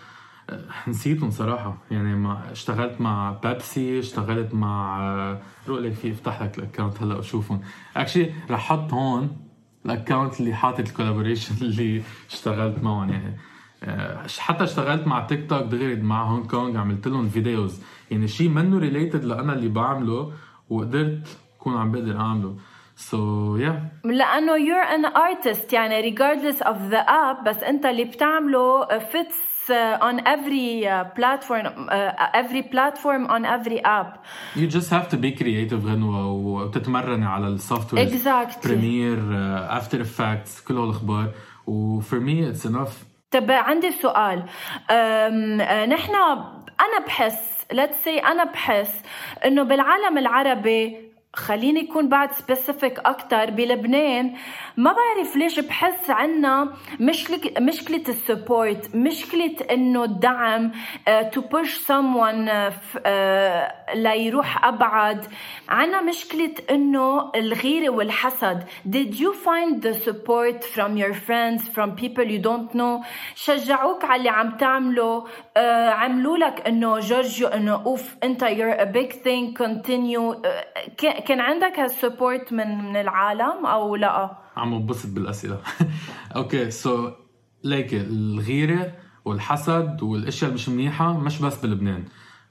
نسيتهم 0.87 1.31
صراحة. 1.31 1.77
يعني 1.91 2.15
مع 2.15 2.51
اشتغلت 2.51 3.01
مع 3.01 3.39
بيبسي 3.43 3.99
اشتغلت 3.99 4.53
مع 4.53 5.37
روح 5.67 5.79
لك 5.79 5.93
في 5.93 6.11
افتح 6.11 6.41
لك 6.41 6.57
ال 6.58 6.63
account 6.63 7.01
هلأ 7.03 7.15
وشوفهم. 7.15 7.61
actually 7.97 8.34
رح 8.51 8.71
أحط 8.71 8.93
هون 8.93 9.50
ال 9.86 9.92
account 9.92 10.39
اللي 10.39 10.54
حاطط 10.54 10.80
ال 10.80 10.85
collaboration 10.85 11.56
اللي 11.65 12.02
اشتغلت 12.30 12.84
معهم 12.84 13.10
يعني 13.10 13.38
آه، 13.84 14.28
حتى 14.39 14.63
اشتغلت 14.63 15.08
مع 15.08 15.26
تيك 15.26 15.50
توك 15.50 15.63
دغري 15.63 15.96
مع 15.96 16.24
هونغ 16.24 16.48
كونغ 16.48 16.78
عملت 16.78 17.08
لهم 17.08 17.30
videos 17.30 17.82
يعني 18.12 18.28
شيء 18.28 18.50
منه 18.50 18.80
related 18.80 19.25
لأنا 19.26 19.54
اللي 19.54 19.70
بعمله 19.70 20.34
وقدرت 20.70 21.38
كون 21.60 21.78
عم 21.78 21.91
بقدر 21.91 22.17
أعمله. 22.17 22.56
so 22.95 23.58
yeah. 23.58 24.06
لأنه 24.06 24.58
you're 24.58 24.88
an 24.88 25.13
artist 25.15 25.74
يعني 25.74 26.15
regardless 26.15 26.62
of 26.62 26.91
the 26.91 27.08
app 27.08 27.44
بس 27.46 27.63
أنت 27.63 27.86
اللي 27.86 28.04
بتعمله 28.04 28.86
uh, 28.86 29.02
on 29.69 30.15
every 30.36 30.88
uh, 30.88 31.04
platform 31.19 31.65
uh, 31.89 32.41
every 32.41 32.63
platform 32.74 33.24
on 33.36 33.41
every 33.45 33.80
app. 34.00 34.12
You 34.56 34.67
just 34.67 34.89
have 34.89 35.08
to 35.13 35.17
be 35.17 35.32
creative 35.32 35.86
غنوة 35.86 36.26
وتتمرني 36.32 37.26
على 37.26 37.47
ال 37.47 37.93
software 37.93 38.10
Exactly. 38.10 38.63
Premiere 38.67 39.19
After 39.77 40.01
Effects 40.01 40.62
كل 40.62 40.78
هالاخبار 40.78 41.30
و 41.67 41.81
for 41.81 42.19
me 42.19 42.49
it's 42.49 42.65
enough 42.65 42.97
طب 43.32 43.52
عندي 43.52 43.91
سؤال. 43.91 44.43
نحن 45.89 46.15
أنا 46.82 47.06
بحس 47.08 47.62
let's 47.74 48.06
say 48.06 48.26
أنا 48.26 48.43
بحس 48.43 49.02
إنه 49.45 49.63
بالعالم 49.63 50.17
العربي 50.17 51.11
خليني 51.34 51.80
يكون 51.80 52.10
بعد 52.10 52.32
specific 52.32 52.99
أكثر 53.00 53.50
بلبنان. 53.50 54.34
ما 54.78 54.94
بعرف 54.94 55.36
ليش 55.36 55.60
بحس 55.60 56.10
عنا 56.10 56.74
مشكلة 57.00 57.39
مشكلة 57.60 58.04
ال 58.10 58.20
support 58.20 58.95
مشكلة 58.96 59.56
إنه 59.72 60.04
الدعم 60.04 60.72
تو 61.32 61.41
بوش 61.41 61.91
uh, 61.91 61.91
ليروح 63.96 64.65
أبعد. 64.65 65.26
عنا 65.70 66.02
مشكلة 66.02 66.54
إنه 66.70 67.32
الغيرة 67.36 67.89
والحسد. 67.89 68.63
Did 68.89 69.15
you 69.15 69.34
find 69.34 69.82
the 69.82 69.94
support 69.94 70.63
from 70.63 70.98
your 70.98 71.13
friends 71.13 71.67
from 71.76 71.96
people 71.96 72.26
you 72.26 72.39
don't 72.39 72.76
know 72.76 73.06
شجعوك 73.36 74.06
على 74.06 74.20
اللي 74.20 74.30
عم 74.30 74.58
تعمله. 74.58 75.26
uh, 75.26 75.60
عملوا 75.89 76.38
لك 76.38 76.67
إنه 76.67 77.00
جورجيو 77.00 77.48
إنه 77.48 77.74
أوف 77.86 78.15
أنت 78.24 78.44
you're 78.44 78.80
a 78.82 78.86
big 78.86 79.13
thing 79.13 79.54
continue. 79.54 80.36
uh, 80.36 81.20
كان 81.27 81.39
عندك 81.39 81.79
هال 81.80 81.96
support 81.96 82.54
من 82.53 82.77
من 82.77 82.95
العالم 82.95 83.65
أو 83.65 83.95
لا؟ 83.95 84.38
عم 84.57 84.79
ببسط 84.79 85.10
بالأسئلة. 85.10 85.60
okay 86.36 86.71
so 86.71 87.12
ليك 87.63 87.93
الغيرة 87.93 88.93
والحسد 89.25 90.03
والأشياء 90.03 90.51
اللي 90.51 90.62
مش 90.62 90.69
منيحة 90.69 91.19
مش 91.19 91.41
بس 91.41 91.65
بلبنان. 91.65 92.03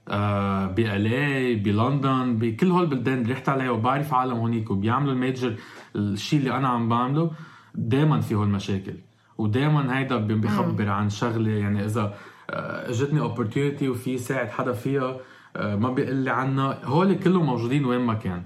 آه 0.09 0.67
بألي 0.67 1.55
بلندن 1.55 2.39
بكل 2.39 2.71
هول 2.71 2.83
البلدان 2.83 3.19
اللي 3.23 3.33
رحت 3.33 3.49
عليها 3.49 3.71
وبعرف 3.71 4.15
عالم 4.15 4.37
هونيك 4.37 4.71
وبيعملوا 4.71 5.13
ال 5.13 5.20
major 5.20 5.57
الشيء 5.97 6.39
اللي 6.39 6.57
أنا 6.57 6.69
عم 6.69 6.89
بعمله 6.89 7.31
دائما 7.75 8.21
في 8.21 8.35
هول 8.35 8.47
المشاكل 8.47 8.95
ودائما 9.39 9.99
هيدا 9.99 10.17
بيخبر 10.17 10.89
عن 10.89 11.11
شغلة 11.11 11.51
يعني 11.51 11.85
إذا 11.85 12.15
آه، 12.51 12.91
اجتني 12.91 13.21
opportunity 13.21 13.89
وفي 13.89 14.19
ساعد 14.19 14.49
حدا 14.49 14.73
فيها 14.73 15.03
آه، 15.03 15.21
ما 15.57 15.91
بيقول 15.91 16.17
لي 16.17 16.31
عنها 16.31 16.85
هول 16.85 17.15
كلهم 17.15 17.47
موجودين 17.47 17.85
وين 17.85 18.01
ما 18.01 18.15
كان. 18.15 18.45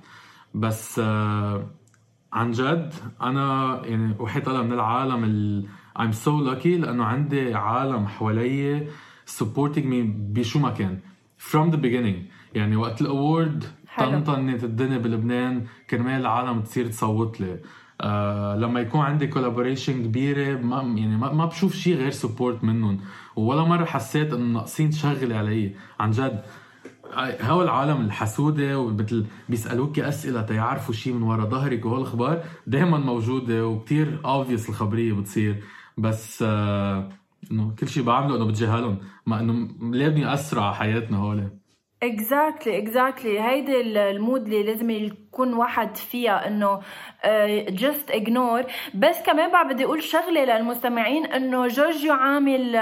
بس 0.55 0.99
آه 1.05 1.67
عن 2.33 2.51
جد 2.51 2.93
أنا 3.23 3.81
يعني 3.85 4.15
وحيت 4.19 4.49
الله 4.49 4.63
من 4.63 4.73
العالم 4.73 5.25
ال 5.25 5.67
I'm 5.99 6.13
so 6.13 6.31
lucky 6.31 6.67
لأنه 6.67 7.05
عندي 7.05 7.55
عالم 7.55 8.07
حوالي 8.07 8.87
supporting 9.39 9.85
me 9.85 10.05
بشو 10.35 10.59
ما 10.59 10.71
كان. 10.71 11.01
From 11.39 11.71
the 11.71 11.77
beginning. 11.77 12.33
يعني 12.55 12.77
وقت 12.77 13.01
الأورد 13.01 13.65
طنطنت 13.99 14.65
الدنيا 14.65 14.99
بلبنان 14.99 15.67
كرمال 15.91 16.21
العالم 16.21 16.61
تصير 16.61 16.87
تصوت 16.87 17.41
لي. 17.41 17.61
آه 18.01 18.57
لما 18.57 18.81
يكون 18.81 19.01
عندي 19.01 19.27
collaboration 19.27 20.05
كبيرة 20.05 20.61
ما 20.61 20.83
يعني 20.83 21.17
ما, 21.17 21.33
ما 21.33 21.45
بشوف 21.45 21.75
شيء 21.75 21.97
غير 21.97 22.11
support 22.11 22.65
منهم. 22.65 23.01
ولا 23.37 23.65
مرة 23.65 23.85
حسيت 23.85 24.33
إنه 24.33 24.53
ناقصين 24.53 24.93
شغلة 24.93 25.37
علي. 25.37 25.75
عن 26.01 26.11
جد. 26.11 26.43
هو 27.41 27.63
العالم 27.63 28.01
الحسودة 28.01 28.79
ومثل 28.79 29.27
بيسالوك 29.49 29.99
أسئلة 29.99 30.43
تيعرفوا 30.43 30.95
شيء 30.95 31.13
من 31.13 31.23
ورا 31.23 31.45
ظهرك 31.45 31.87
وهول 31.87 31.99
الاخبار 31.99 32.45
دائما 32.67 32.99
موجودة 32.99 33.67
وكتير 33.67 34.21
obvious 34.25 34.69
الخبرية 34.69 35.13
بتصير. 35.13 35.63
بس 35.99 36.43
آه 36.43 37.09
إنه 37.51 37.75
كل 37.79 37.89
شيء 37.89 38.03
بعمله 38.03 38.37
إنه 38.37 38.45
بتجاهلهم. 38.45 38.99
ما 39.27 39.41
إنه 39.41 39.69
ليه 39.81 40.09
بدي 40.09 40.27
اسرع 40.27 40.73
حياتنا 40.73 41.19
هول. 41.19 41.49
exactly 42.03 42.79
exactly 42.79 43.41
هيدي 43.41 43.81
ال 43.81 43.93
mood 43.93 44.43
اللي 44.43 44.63
لازم 44.63 44.91
يكون 44.91 45.55
واحد 45.55 45.97
فيها 45.97 46.47
إنه 46.49 46.81
just 47.69 48.11
uh, 48.11 48.15
ignore 48.15 48.63
بس 48.95 49.17
كمان 49.27 49.53
بعد 49.53 49.73
بدي 49.73 49.85
أقول 49.85 50.03
شغلة 50.03 50.45
للمستمعين 50.45 51.27
إنه 51.27 51.69
جورجيو 51.69 52.13
عامل 52.13 52.77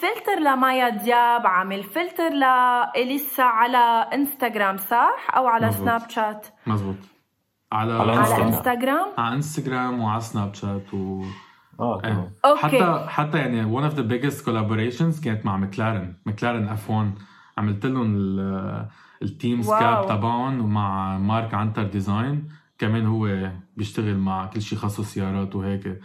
فلتر 0.00 0.40
لمايا 0.40 0.88
دياب 0.88 1.46
عامل 1.46 1.82
فلتر 1.82 2.28
لإليسا 2.28 3.42
على 3.42 4.08
إنستغرام 4.14 4.76
صح؟ 4.76 5.28
أو 5.36 5.46
على 5.46 5.66
مزبوط. 5.66 5.84
سناب 5.84 6.10
شات؟ 6.10 6.46
مزبوط 6.66 6.96
على 7.72 7.92
على 7.92 8.16
انستغرام, 8.16 8.42
على 8.42 8.44
إنستغرام. 8.44 9.06
على 9.18 9.34
إنستغرام 9.34 10.00
وعلى 10.00 10.20
سناب 10.20 10.54
شات 10.54 10.94
و 10.94 11.24
آه 11.80 12.00
إيه. 12.04 12.28
okay. 12.44 12.60
حتى 12.60 13.04
حتى 13.08 13.38
يعني 13.38 13.80
one 13.80 13.90
of 13.90 13.94
the 13.94 14.02
biggest 14.02 14.44
collaborations 14.44 15.24
كانت 15.24 15.46
مع 15.46 15.56
مكلارن 15.56 16.14
مكلارن 16.26 16.68
F1 16.68 17.12
عملت 17.58 17.86
لهم 17.86 18.16
ال 19.22 19.28
team's 19.28 19.62
cap 19.62 20.06
تبعهم 20.06 20.60
ومع 20.60 21.18
مارك 21.18 21.54
عنتر 21.54 21.82
design. 21.82 22.48
كمان 22.78 23.06
هو 23.06 23.50
بيشتغل 23.76 24.16
مع 24.18 24.46
كل 24.46 24.62
شيء 24.62 24.78
خاصة 24.78 25.02
سيارات 25.02 25.56
وهيك. 25.56 26.00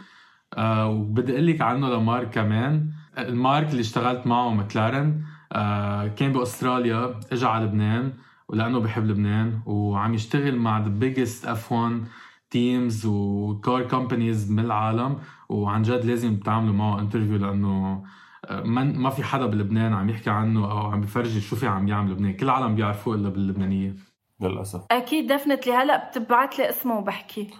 آه 0.54 0.88
وبدي 0.88 1.32
أقول 1.32 1.46
لك 1.46 1.60
عنه 1.60 1.88
لمارك 1.88 2.30
كمان. 2.30 2.90
المارك 3.18 3.70
اللي 3.70 3.80
اشتغلت 3.80 4.26
معه 4.26 4.48
مكلارن 4.54 5.22
آه 5.52 6.06
كان 6.06 6.32
بأستراليا 6.32 7.20
اجى 7.32 7.46
على 7.46 7.64
لبنان 7.64 8.12
ولأنه 8.48 8.78
بحب 8.80 9.04
لبنان 9.04 9.60
وعم 9.66 10.14
يشتغل 10.14 10.56
مع 10.56 10.78
the 10.78 10.88
biggest 10.88 11.46
F1 11.46 11.72
teams 11.72 12.04
و 12.50 13.06
car 13.06 13.88
companies 13.88 14.50
من 14.52 14.64
العالم 14.64 15.18
وعن 15.48 15.82
جد 15.82 16.04
لازم 16.04 16.36
تعملوا 16.36 16.74
معه 16.74 17.00
interview 17.00 17.36
لأنه 17.36 18.04
آه، 18.44 18.62
ما 18.62 19.10
في 19.10 19.22
حدا 19.22 19.46
بلبنان 19.46 19.92
عم 19.92 20.10
يحكي 20.10 20.30
عنه 20.30 20.70
أو 20.70 20.78
عم 20.78 21.00
بفرجي 21.00 21.40
شو 21.40 21.56
في 21.56 21.66
عم 21.66 21.88
يعمل 21.88 22.12
لبنان 22.12 22.32
كل 22.32 22.46
العالم 22.46 22.74
بيعرفوه 22.74 23.14
إلا 23.14 23.28
اللبنانيه 23.28 23.96
للأسف. 24.40 24.84
أكيد 24.90 25.32
definitely 25.32 25.72
هلأ 25.72 26.08
بتبعت 26.08 26.58
لي 26.58 26.68
اسمه 26.68 26.98
وبحكي. 26.98 27.50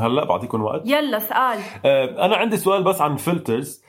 هلا 0.00 0.24
بعطيكم 0.24 0.62
وقت. 0.62 0.82
يلا 0.86 1.18
سؤال. 1.18 1.58
آه 1.84 2.26
أنا 2.26 2.36
عندي 2.36 2.56
سؤال 2.56 2.84
بس 2.84 3.00
عن 3.00 3.16
filters. 3.16 3.88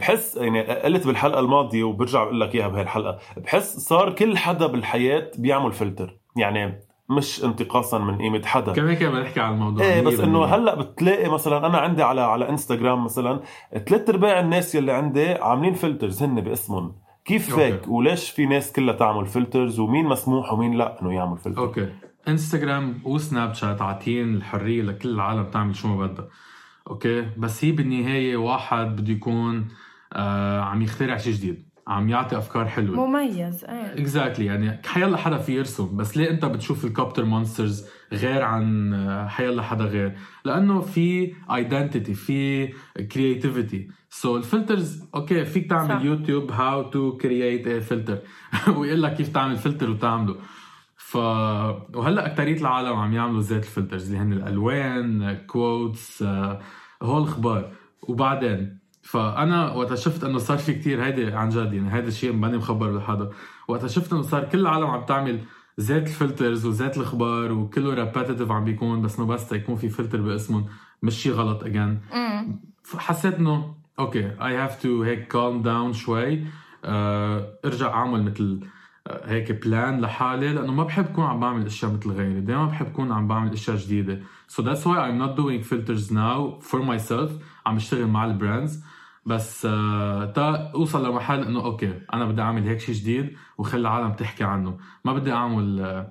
بحس 0.00 0.36
يعني 0.36 0.62
قلت 0.62 1.06
بالحلقة 1.06 1.40
الماضية 1.40 1.84
وبرجع 1.84 2.24
بقول 2.24 2.40
لك 2.40 2.54
إياها 2.54 2.68
بهالحلقه 2.68 3.18
بحس 3.36 3.76
صار 3.76 4.12
كل 4.12 4.38
حدا 4.38 4.66
بالحياة 4.66 5.30
بيعمل 5.38 5.72
فلتر. 5.72 6.18
يعني 6.36 6.80
مش 7.10 7.44
انتقاصا 7.44 7.98
من 7.98 8.18
قيمة 8.18 8.42
حدا. 8.44 8.72
كمان 8.72 8.94
كمان 8.94 9.12
بنحكي 9.12 9.40
عن 9.40 9.54
الموضوع. 9.54 9.84
إيه 9.84 10.02
بس 10.02 10.20
إنه 10.20 10.44
هلأ 10.44 10.74
بتلاقي 10.74 11.28
مثلا 11.28 11.66
أنا 11.66 11.78
عندي 11.78 12.02
على 12.02 12.20
على 12.20 12.48
إنستغرام 12.48 13.04
مثلا 13.04 13.40
ثلاث 13.86 14.10
ارباع 14.10 14.40
الناس 14.40 14.74
يلي 14.74 14.92
عندي 14.92 15.32
عاملين 15.32 15.74
filters 15.74 16.22
هن 16.22 16.40
باسمهم. 16.40 16.94
كيف 17.24 17.58
هيك 17.58 17.88
وليش 17.88 18.30
في 18.30 18.46
ناس 18.46 18.72
كلها 18.72 18.94
تعمل 18.94 19.26
filters؟ 19.26 19.80
ومين 19.80 20.06
مسموح 20.06 20.52
ومين 20.52 20.74
لأ 20.74 21.02
إنه 21.02 21.14
يعمل 21.14 21.38
فلتر؟ 21.38 21.60
okay. 21.60 21.88
انستغرام 22.28 23.00
وسناب 23.04 23.54
شات 23.54 23.82
عاطين 23.82 24.34
الحرية 24.34 24.82
لكل 24.82 25.08
العالم 25.08 25.44
تعمل 25.44 25.76
شو 25.76 25.88
ما 25.88 26.06
بدها. 26.06 26.28
okay؟ 26.90 27.26
بس 27.38 27.64
هي 27.64 27.72
بالنهاية 27.72 28.36
واحد 28.36 28.96
بده 28.96 29.12
يكون 29.12 29.68
آه 30.12 30.60
عم 30.60 30.82
يخترع 30.82 31.16
شيء 31.16 31.32
جديد. 31.32 31.72
عم 31.86 32.08
يعطي 32.08 32.38
أفكار 32.38 32.66
حلوة. 32.68 33.06
مميز 33.06 33.64
إيه. 33.64 33.72
exactly 33.72 34.44
exactly. 34.44 34.48
يعني 34.48 34.82
حيلا 34.86 35.16
حدا 35.16 35.38
في 35.38 35.56
يرسم. 35.56 35.96
بس 35.96 36.16
ليه 36.16 36.30
أنت 36.30 36.44
بتشوف 36.44 36.84
الكوبتر 36.84 37.24
monsters 37.24 37.86
غير 38.12 38.42
عن 38.42 38.94
آه، 38.94 39.26
حيلا 39.28 39.62
حدا 39.62 39.84
غير؟ 39.84 40.16
لأنه 40.44 40.80
في 40.80 41.34
identity 41.54 42.14
في 42.14 42.66
creativity 43.12 43.88
so 44.10 44.36
ال 44.36 44.44
filters 44.44 45.04
okay 45.14 45.44
فيك 45.44 45.70
تعمل 45.70 45.88
صح. 45.88 46.04
يوتيوب 46.04 46.52
how 46.52 46.82
to 46.90 47.16
create 47.16 47.68
filter 47.68 48.18
ويقول 48.76 49.02
لك 49.02 49.14
كيف 49.14 49.28
تعمل 49.28 49.56
فلتر 49.56 49.90
وتعمله. 49.90 50.36
ف 51.12 51.16
وهلأ 51.16 52.26
اكثريه 52.26 52.60
العالم 52.60 52.96
عم 52.96 53.12
يعملوا 53.12 53.40
زيت 53.40 53.62
ال 53.62 53.67
filters 53.67 54.06
اللي 54.06 54.18
هن 54.18 54.32
الألوان 54.32 55.36
quotes 55.46 56.22
آه، 56.22 56.60
هول 57.02 57.22
الأخبار. 57.22 57.70
وبعدين 58.02 58.78
فأنا 59.02 59.72
وقت 59.72 59.94
شفت 59.94 60.24
إنه 60.24 60.38
صار 60.38 60.58
في 60.58 60.74
كتير 60.74 61.04
هيدي 61.04 61.32
عن 61.32 61.48
جد 61.48 61.72
يعني 61.72 61.94
هيدا 61.94 62.08
الشيء 62.08 62.32
ماني 62.32 62.56
مخبر 62.56 62.96
لحدا 62.96 63.30
وقت 63.68 63.86
شفت 63.86 64.12
إنه 64.12 64.22
صار 64.22 64.44
كل 64.44 64.58
العالم 64.60 64.86
عم 64.86 65.04
تعمل 65.04 65.38
زيت 65.78 66.06
ال 66.06 66.13
filters 66.13 66.66
وزيت 66.66 66.96
الأخبار 66.96 67.52
وكله 67.52 67.94
repetitive 67.94 68.50
عم 68.50 68.64
بيكون 68.64 69.02
بس 69.02 69.18
إنه 69.18 69.26
بس 69.26 69.52
يكون 69.52 69.76
في 69.76 69.88
فلتر 69.88 70.20
باسمهم 70.20 70.66
مش 71.02 71.14
شيء 71.22 71.32
غلط 71.32 71.64
اجان 71.64 72.00
فحسيت 72.82 73.34
إنه 73.34 73.74
okay 73.98 74.26
I 74.42 74.56
have 74.56 74.82
to 74.82 75.02
هيك 75.02 75.28
calm 75.28 75.62
down 75.62 75.92
شوي 75.92 76.44
أه 76.84 77.58
ارجع 77.64 77.88
أعمل 77.88 78.22
مثل 78.22 78.60
هيك 79.10 79.52
plan 79.52 80.00
لحالي 80.00 80.52
لأنه 80.52 80.72
ما 80.72 80.84
بحب 80.84 81.04
كون 81.04 81.24
عم 81.24 81.40
بعمل 81.40 81.66
أشياء 81.66 81.92
مثل 81.92 82.10
غيري. 82.10 82.40
دائما 82.40 82.66
بحب 82.66 82.92
كون 82.92 83.12
عم 83.12 83.28
بعمل 83.28 83.52
أشياء 83.52 83.76
جديدة. 83.76 84.20
So 84.48 84.62
that's 84.62 84.84
why 84.84 84.98
I'm 84.98 85.18
not 85.18 85.36
doing 85.36 85.62
filters 85.62 86.10
now 86.10 86.60
for 86.60 86.78
myself. 86.78 87.30
عم 87.66 87.76
بشتغل 87.76 88.06
مع 88.06 88.24
ال 88.24 88.32
brands. 88.32 88.84
بس 89.26 89.66
آه، 89.66 90.24
تا 90.24 90.70
أوصل 90.74 91.08
لمحل 91.08 91.42
إنه 91.42 91.64
okay 91.64 92.00
أنا 92.14 92.24
بدي 92.24 92.42
أعمل 92.42 92.68
هيك 92.68 92.80
شيء 92.80 92.94
جديد 92.94 93.36
وخلي 93.58 93.80
العالم 93.80 94.12
تحكي 94.12 94.44
عنه. 94.44 94.76
ما 95.04 95.12
بدي 95.12 95.32
أعمل 95.32 96.06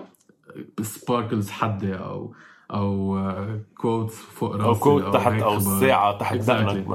sparkles 0.81 1.49
آه، 1.49 1.53
حده 1.53 1.95
أو 1.95 2.33
أو 2.73 3.19
quotes 3.77 4.19
آه، 4.19 4.23
فوق 4.33 4.55
راسي 4.55 4.67
أو 4.67 4.75
quote 4.75 5.13
تحت 5.13 5.41
أو 5.41 5.57
الساعة 5.57 6.17
تحت 6.17 6.35
دقنك 6.35 6.85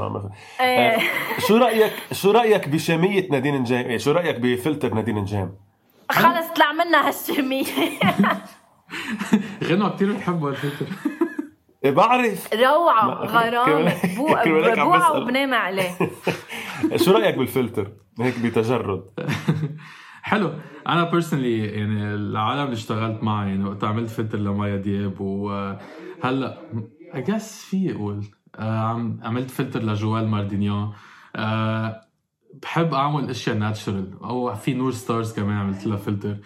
إيه. 0.61 0.99
شو 1.39 1.57
رأيك 1.57 1.93
شو 2.13 2.31
رأيك 2.31 2.69
بشاميه 2.69 3.29
نادين 3.31 3.55
نجام 3.55 3.85
إيه، 3.85 3.99
شو 3.99 4.13
رأيك 4.13 4.41
بفلتر 4.41 4.95
نادين 4.95 5.19
نجام 5.19 5.66
خلص 6.13 6.47
طلع 6.57 6.73
منا 6.73 7.09
هالشاميه 7.09 7.65
غنوا 9.65 9.89
كثير 9.89 10.11
الفلتر 10.49 10.87
إيه 11.85 11.91
بعرف. 11.91 12.49
روعة 12.55 13.07
ما- 13.07 13.15
غرامة. 13.15 13.91
كمان- 13.91 14.17
بو 14.17 14.27
كمان 14.27 14.65
هيك 14.65 14.79
عم 14.79 14.87
بوعى 14.87 14.99
بسأل. 15.01 15.23
وبنام 15.23 15.55
عليه. 15.55 15.91
شو 17.05 17.13
رأيك 17.13 17.39
بالفلتر؟ 17.39 17.93
هيك 18.21 18.39
بتجرد. 18.39 19.05
حلو. 20.23 20.53
أنا 20.89 21.11
بيرسونلي 21.11 21.59
يعني 21.67 22.15
العالم 22.15 22.63
اللي 22.63 22.73
اشتغلت 22.73 23.23
معها 23.23 23.47
يعني 23.47 23.65
وقت 23.65 23.85
عملت 23.85 24.11
فلتر 24.11 24.39
لمايا 24.39 24.77
دياب 24.77 25.21
وهلا 25.21 26.59
اي 27.15 27.23
جاس 27.23 27.65
في 27.65 27.93
أقول 27.95 28.25
آه، 28.59 28.79
عم- 28.79 29.21
عملت 29.23 29.51
فلتر 29.51 29.83
لجوال 29.83 30.29
ماردينيان 30.29 30.91
آه، 31.37 32.01
بحب 32.63 32.95
أعمل 32.95 33.31
أشياء 33.31 33.57
ناتشرال 33.57 34.13
أو 34.25 34.55
في 34.55 34.75
نور 34.75 34.93
ستارز 34.93 35.33
كمان 35.33 35.57
عملت 35.57 35.87
لها 35.87 35.97
فلتر 35.97 36.37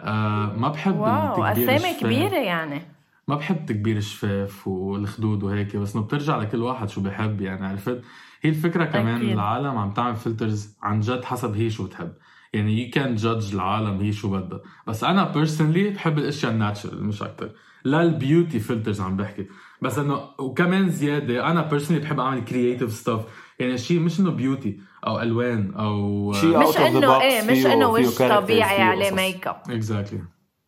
آه، 0.00 0.56
ما 0.56 0.68
بحب 0.68 0.96
واو 0.98 1.44
اسامي. 1.44 1.94
كبيرة 2.00 2.36
يعني. 2.36 2.82
ما 3.28 3.34
بحب 3.36 3.66
تكبير 3.66 3.96
الشفاف 3.96 4.68
والخدود 4.68 5.42
وهيك 5.42 5.76
بس 5.76 5.94
إنه 5.96 6.04
بترجع 6.04 6.36
لكل 6.38 6.62
واحد 6.62 6.88
شو 6.88 7.00
بحب 7.00 7.40
يعني 7.40 7.66
عرفت؟ 7.66 8.02
هي 8.42 8.50
الفكرة 8.50 8.84
كمان 8.84 9.16
أكيد. 9.16 9.30
العالم 9.30 9.78
عم 9.78 9.92
تعمل 9.92 10.16
filters 10.16 10.76
عن 10.82 11.00
جد 11.00 11.24
حسب 11.24 11.56
هي 11.56 11.70
شو 11.70 11.86
بتحب. 11.86 12.12
يعني 12.52 12.84
you 12.84 12.90
can 12.90 13.14
judge 13.14 13.54
العالم 13.54 14.00
هي 14.00 14.12
شو 14.12 14.30
بدها. 14.30 14.60
بس 14.86 15.04
أنا 15.04 15.24
personally 15.32 15.90
بحب 15.90 16.18
الأشياء 16.18 16.52
ال 16.52 16.59
natural 16.59 17.04
مش 17.04 17.22
أكتر. 17.22 17.50
لا 17.84 18.02
ال 18.02 18.10
beauty 18.10 18.58
filters 18.60 19.00
عم 19.00 19.16
بحكي. 19.16 19.46
بس 19.82 19.98
إنه 19.98 20.20
وكمان 20.38 20.88
زيادة 20.88 21.50
أنا 21.50 21.62
personally 21.62 22.02
بحب 22.02 22.20
أعمل 22.20 22.44
creative 22.44 22.92
stuff 22.92 23.20
يعني 23.60 23.78
شيء 23.78 24.00
مش 24.00 24.20
إنه 24.20 24.30
beauty 24.30 24.80
أو 25.06 25.20
ألوان 25.20 25.74
أو 25.74 26.30
مش 26.30 26.76
إنه 26.76 27.20
إيه 27.20 27.42
مش 27.50 27.66
إنه 27.66 27.90
وش 27.90 28.18
طبيعي 28.18 28.82
عليه. 28.82 29.10
make 29.10 29.46
up 29.46 29.56
exactly 29.70 30.20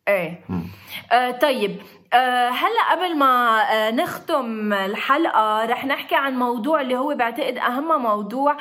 إيه. 0.08 0.40
آه 1.12 1.30
طيب. 1.30 1.76
آه 2.12 2.48
هلا 2.48 2.90
قبل 2.92 3.16
ما 3.16 3.62
آه 3.72 3.90
نختم 3.90 4.72
الحلقة 4.72 5.64
رح 5.64 5.84
نحكي 5.86 6.14
عن 6.14 6.34
موضوع 6.36 6.80
اللي 6.80 6.96
هو 6.96 7.14
بعتقد 7.14 7.58
أهم 7.58 8.02
موضوع 8.02 8.56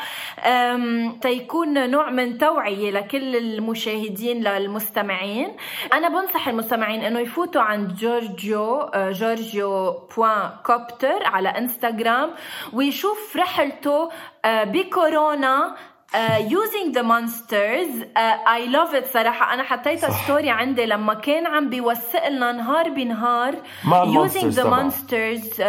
تيكون 1.22 1.90
نوع 1.90 2.10
من 2.10 2.38
توعية 2.38 2.92
لكل 2.92 3.36
المشاهدين 3.36 4.44
للمستمعين. 4.44 5.56
أنا 5.94 6.10
بنصح 6.10 6.48
المستمعين 6.48 7.02
إنه 7.02 7.20
يفوتوا 7.20 7.62
عند 7.62 7.94
جورجيو 7.96 8.78
آه، 8.78 9.12
جورجيو 9.12 9.92
point 9.92 10.50
كوبتر 10.66 11.26
على 11.26 11.50
انستغرام 11.50 12.30
ويشوف 12.74 13.36
رحلته 13.38 14.10
آه، 14.46 14.64
بكورونا 14.64 15.76
Uh, 16.14 16.44
using 16.62 16.92
the 16.98 17.04
monsters 17.04 17.92
uh, 18.16 18.58
I 18.58 18.60
love 18.68 18.94
it 18.94 19.06
صراحة. 19.14 19.54
أنا 19.54 19.64
حطيتها. 19.64 20.10
ستوري 20.10 20.50
عندي 20.50 20.86
لما 20.86 21.14
كان 21.14 21.48
عم 21.48 21.70
بيوثق 21.70 22.28
لنا 22.28 22.52
نهار 22.52 22.90
بنهار 22.90 23.56
مع 23.86 24.04
using 24.04 24.08
ال 24.08 24.14
monsters 24.14 24.60
the 24.60 24.64
طبعاً. 24.64 24.90
monsters 24.90 25.60
uh, 25.60 25.64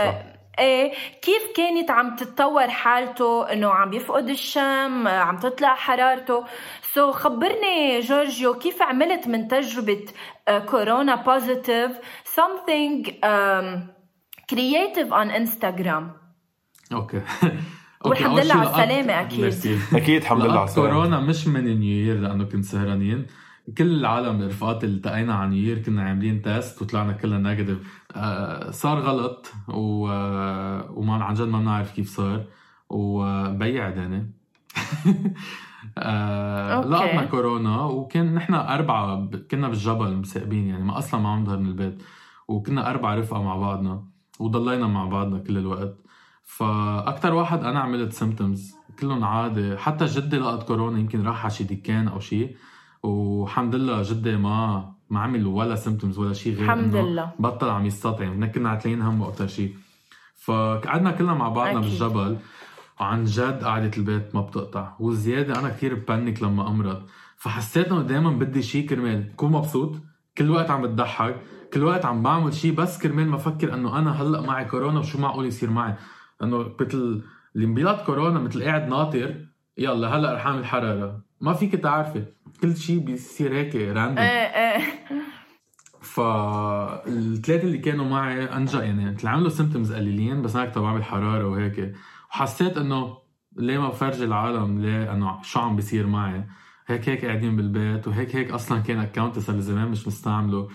إيه 0.58 0.92
كيف 1.22 1.42
كانت 1.56 1.90
عم 1.90 2.16
تتطور 2.16 2.68
حالته؟ 2.68 3.52
إنه 3.52 3.70
عم 3.70 3.92
يفقد 3.92 4.28
الشم 4.30 5.08
عم 5.08 5.36
تطلع 5.38 5.74
حرارته. 5.74 6.44
so 6.94 7.12
so, 7.12 7.14
خبرني 7.14 8.00
جورجيو 8.00 8.54
كيف 8.54 8.82
عملت 8.82 9.28
من 9.28 9.48
تجربة 9.48 10.04
uh, 10.50 10.52
كورونا 10.52 11.14
positive 11.14 11.90
something 12.34 13.06
um, 13.06 13.78
creative 14.52 15.10
on 15.12 15.30
Instagram 15.30 16.02
okay. 16.92 17.22
والحمد 18.04 18.38
لله 18.38 18.54
على 18.54 18.70
السلامة 18.70 19.20
أكيد. 19.20 19.40
ميرسي. 19.40 19.78
أكيد 19.98 20.22
الحمد 20.22 20.42
لله 20.42 20.58
على 20.58 20.64
السلامة. 20.64 20.90
كورونا 20.90 21.20
مش 21.20 21.46
من 21.46 21.80
New 21.80 21.97
Year 21.97 22.20
لأنه 22.20 22.44
كنت 22.44 22.64
سهرانين 22.64 23.26
كل 23.78 23.98
العالم 24.00 24.42
الرفقات 24.42 24.84
اللي 24.84 24.96
التقينا 24.96 25.34
على 25.34 25.50
New 25.50 25.62
Year 25.62 25.78
كنا 25.78 26.02
عاملين 26.02 26.42
test 26.42 26.82
وطلعنا 26.82 27.12
كلنا 27.12 27.50
negative 27.50 27.78
آه 28.16 28.70
صار 28.70 28.98
غلط 29.00 29.52
و... 29.68 30.08
آه، 30.08 30.90
وما 30.90 31.24
عن 31.24 31.34
جد 31.34 31.48
ما 31.48 31.58
بنعرف 31.58 31.92
كيف 31.92 32.08
صار 32.08 32.44
وبيعد 32.90 33.96
يعني 33.96 34.30
آه. 35.98 36.80
لقطنا 36.80 37.24
كورونا 37.24 37.84
وكان 37.84 38.34
نحن 38.34 38.54
أربعة 38.54 39.16
ب... 39.16 39.36
كنا 39.36 39.68
بالجبل 39.68 40.16
مساقبين 40.16 40.68
يعني 40.68 40.84
ما 40.84 40.98
أصلا 40.98 41.20
ما 41.20 41.28
عم 41.28 41.42
نظهر 41.42 41.58
من 41.58 41.68
البيت 41.68 42.02
وكنا 42.48 42.90
أربعة 42.90 43.14
رفقة 43.14 43.42
مع 43.42 43.56
بعضنا 43.56 44.04
وضلينا 44.40 44.86
مع 44.86 45.06
بعضنا 45.06 45.38
كل 45.38 45.58
الوقت 45.58 45.96
فأكتر 46.44 47.34
واحد 47.34 47.64
أنا 47.64 47.80
عملت 47.80 48.12
symptoms 48.12 48.74
كلهم 49.00 49.24
عادي 49.24 49.76
حتى 49.76 50.04
جدي 50.04 50.38
لقط 50.38 50.62
كورونا 50.62 50.98
يمكن 50.98 51.26
راح 51.26 51.42
على 51.42 51.50
شي 51.50 51.64
دكان 51.64 52.08
أو 52.08 52.20
شي. 52.20 52.48
والحمد 53.02 53.74
لله 53.74 54.02
جدي 54.02 54.36
ما 54.36 54.92
ما 55.10 55.20
عمل 55.20 55.46
ولا 55.46 55.74
symptoms 55.74 56.18
ولا 56.18 56.32
شي 56.32 56.54
غير 56.54 56.64
الحمد 56.64 56.96
لله. 56.96 57.30
بطل 57.38 57.70
عم 57.70 57.86
يستطعم. 57.86 58.22
يعني 58.22 58.46
كنا 58.46 58.70
عتلين 58.70 59.02
هم 59.02 59.22
أكتر 59.22 59.46
شي. 59.46 59.74
فقعدنا 60.36 61.10
كلنا 61.10 61.34
مع 61.34 61.48
بعضنا 61.48 61.78
أكيد. 61.78 61.90
بالجبل. 61.90 62.36
وعن 63.00 63.24
جد 63.24 63.64
قعدة 63.64 63.90
البيت 63.96 64.34
ما 64.34 64.40
بتقطع. 64.40 64.92
وزيادة 65.00 65.58
أنا 65.58 65.68
كثير 65.68 65.94
panic 66.08 66.42
لما 66.42 66.68
أمرض. 66.68 67.02
فحسيت 67.36 67.92
إنه 67.92 68.02
دايما 68.02 68.30
بدي 68.30 68.62
شي 68.62 68.82
كرمال. 68.82 69.36
كون 69.36 69.52
مبسوط. 69.52 69.96
كل 70.38 70.50
وقت 70.50 70.70
عم 70.70 70.82
بتضحك. 70.82 71.36
كل 71.74 71.82
وقت 71.82 72.04
عم 72.04 72.22
بعمل 72.22 72.54
شي. 72.54 72.70
بس 72.70 72.98
كرمال 72.98 73.28
ما 73.28 73.36
أفكر 73.36 73.74
إنه 73.74 73.98
أنا 73.98 74.22
هلأ 74.22 74.40
معي 74.40 74.64
كورونا 74.64 75.00
وشو 75.00 75.18
معقول 75.18 75.46
يصير 75.46 75.70
معي. 75.70 75.94
إنه 76.42 76.74
مثل 76.80 77.22
اللي 77.56 77.66
بيلقط 77.66 78.06
كورونا 78.06 78.38
مثل 78.38 78.62
قاعد 78.62 78.88
ناطر 78.88 79.46
يلا 79.78 80.08
هلأ 80.08 80.34
رح 80.34 80.46
أعمل 80.46 80.66
حرارة. 80.66 81.22
ما 81.40 81.52
فيك 81.52 81.76
تعرفي 81.76 82.24
كل 82.62 82.76
شي 82.76 82.98
بيصير 82.98 83.54
هيك 83.54 83.76
random 83.76 84.18
إيه 84.18 84.76
إيه. 84.76 84.82
فالثلاثه 86.00 87.62
اللي 87.62 87.78
كانوا 87.78 88.04
معي 88.04 88.44
أنجا 88.44 88.82
يعني 88.82 89.08
اللي 89.08 89.30
عملوا 89.30 89.48
symptoms 89.48 89.92
قليلين 89.92 90.42
بس 90.42 90.56
أنا 90.56 90.64
كنت 90.64 90.78
بعمل 90.78 91.04
حرارة 91.04 91.48
وهيك. 91.48 91.94
وحسيت 92.30 92.76
إنه 92.76 93.18
ليه 93.56 93.78
ما 93.78 93.88
بفرجي 93.88 94.24
العالم 94.24 94.80
ليه 94.80 95.12
إنه 95.12 95.42
شو 95.42 95.60
عم 95.60 95.76
بيصير 95.76 96.06
معي؟ 96.06 96.44
هيك 96.86 97.08
هيك 97.08 97.24
قاعدين 97.24 97.56
بالبيت 97.56 98.08
وهيك 98.08 98.36
هيك 98.36 98.50
أصلا 98.50 98.80
كان 98.80 98.98
account 98.98 99.38
صار 99.38 99.60
زمان 99.60 99.88
مش 99.88 100.06
مستعمله 100.06 100.68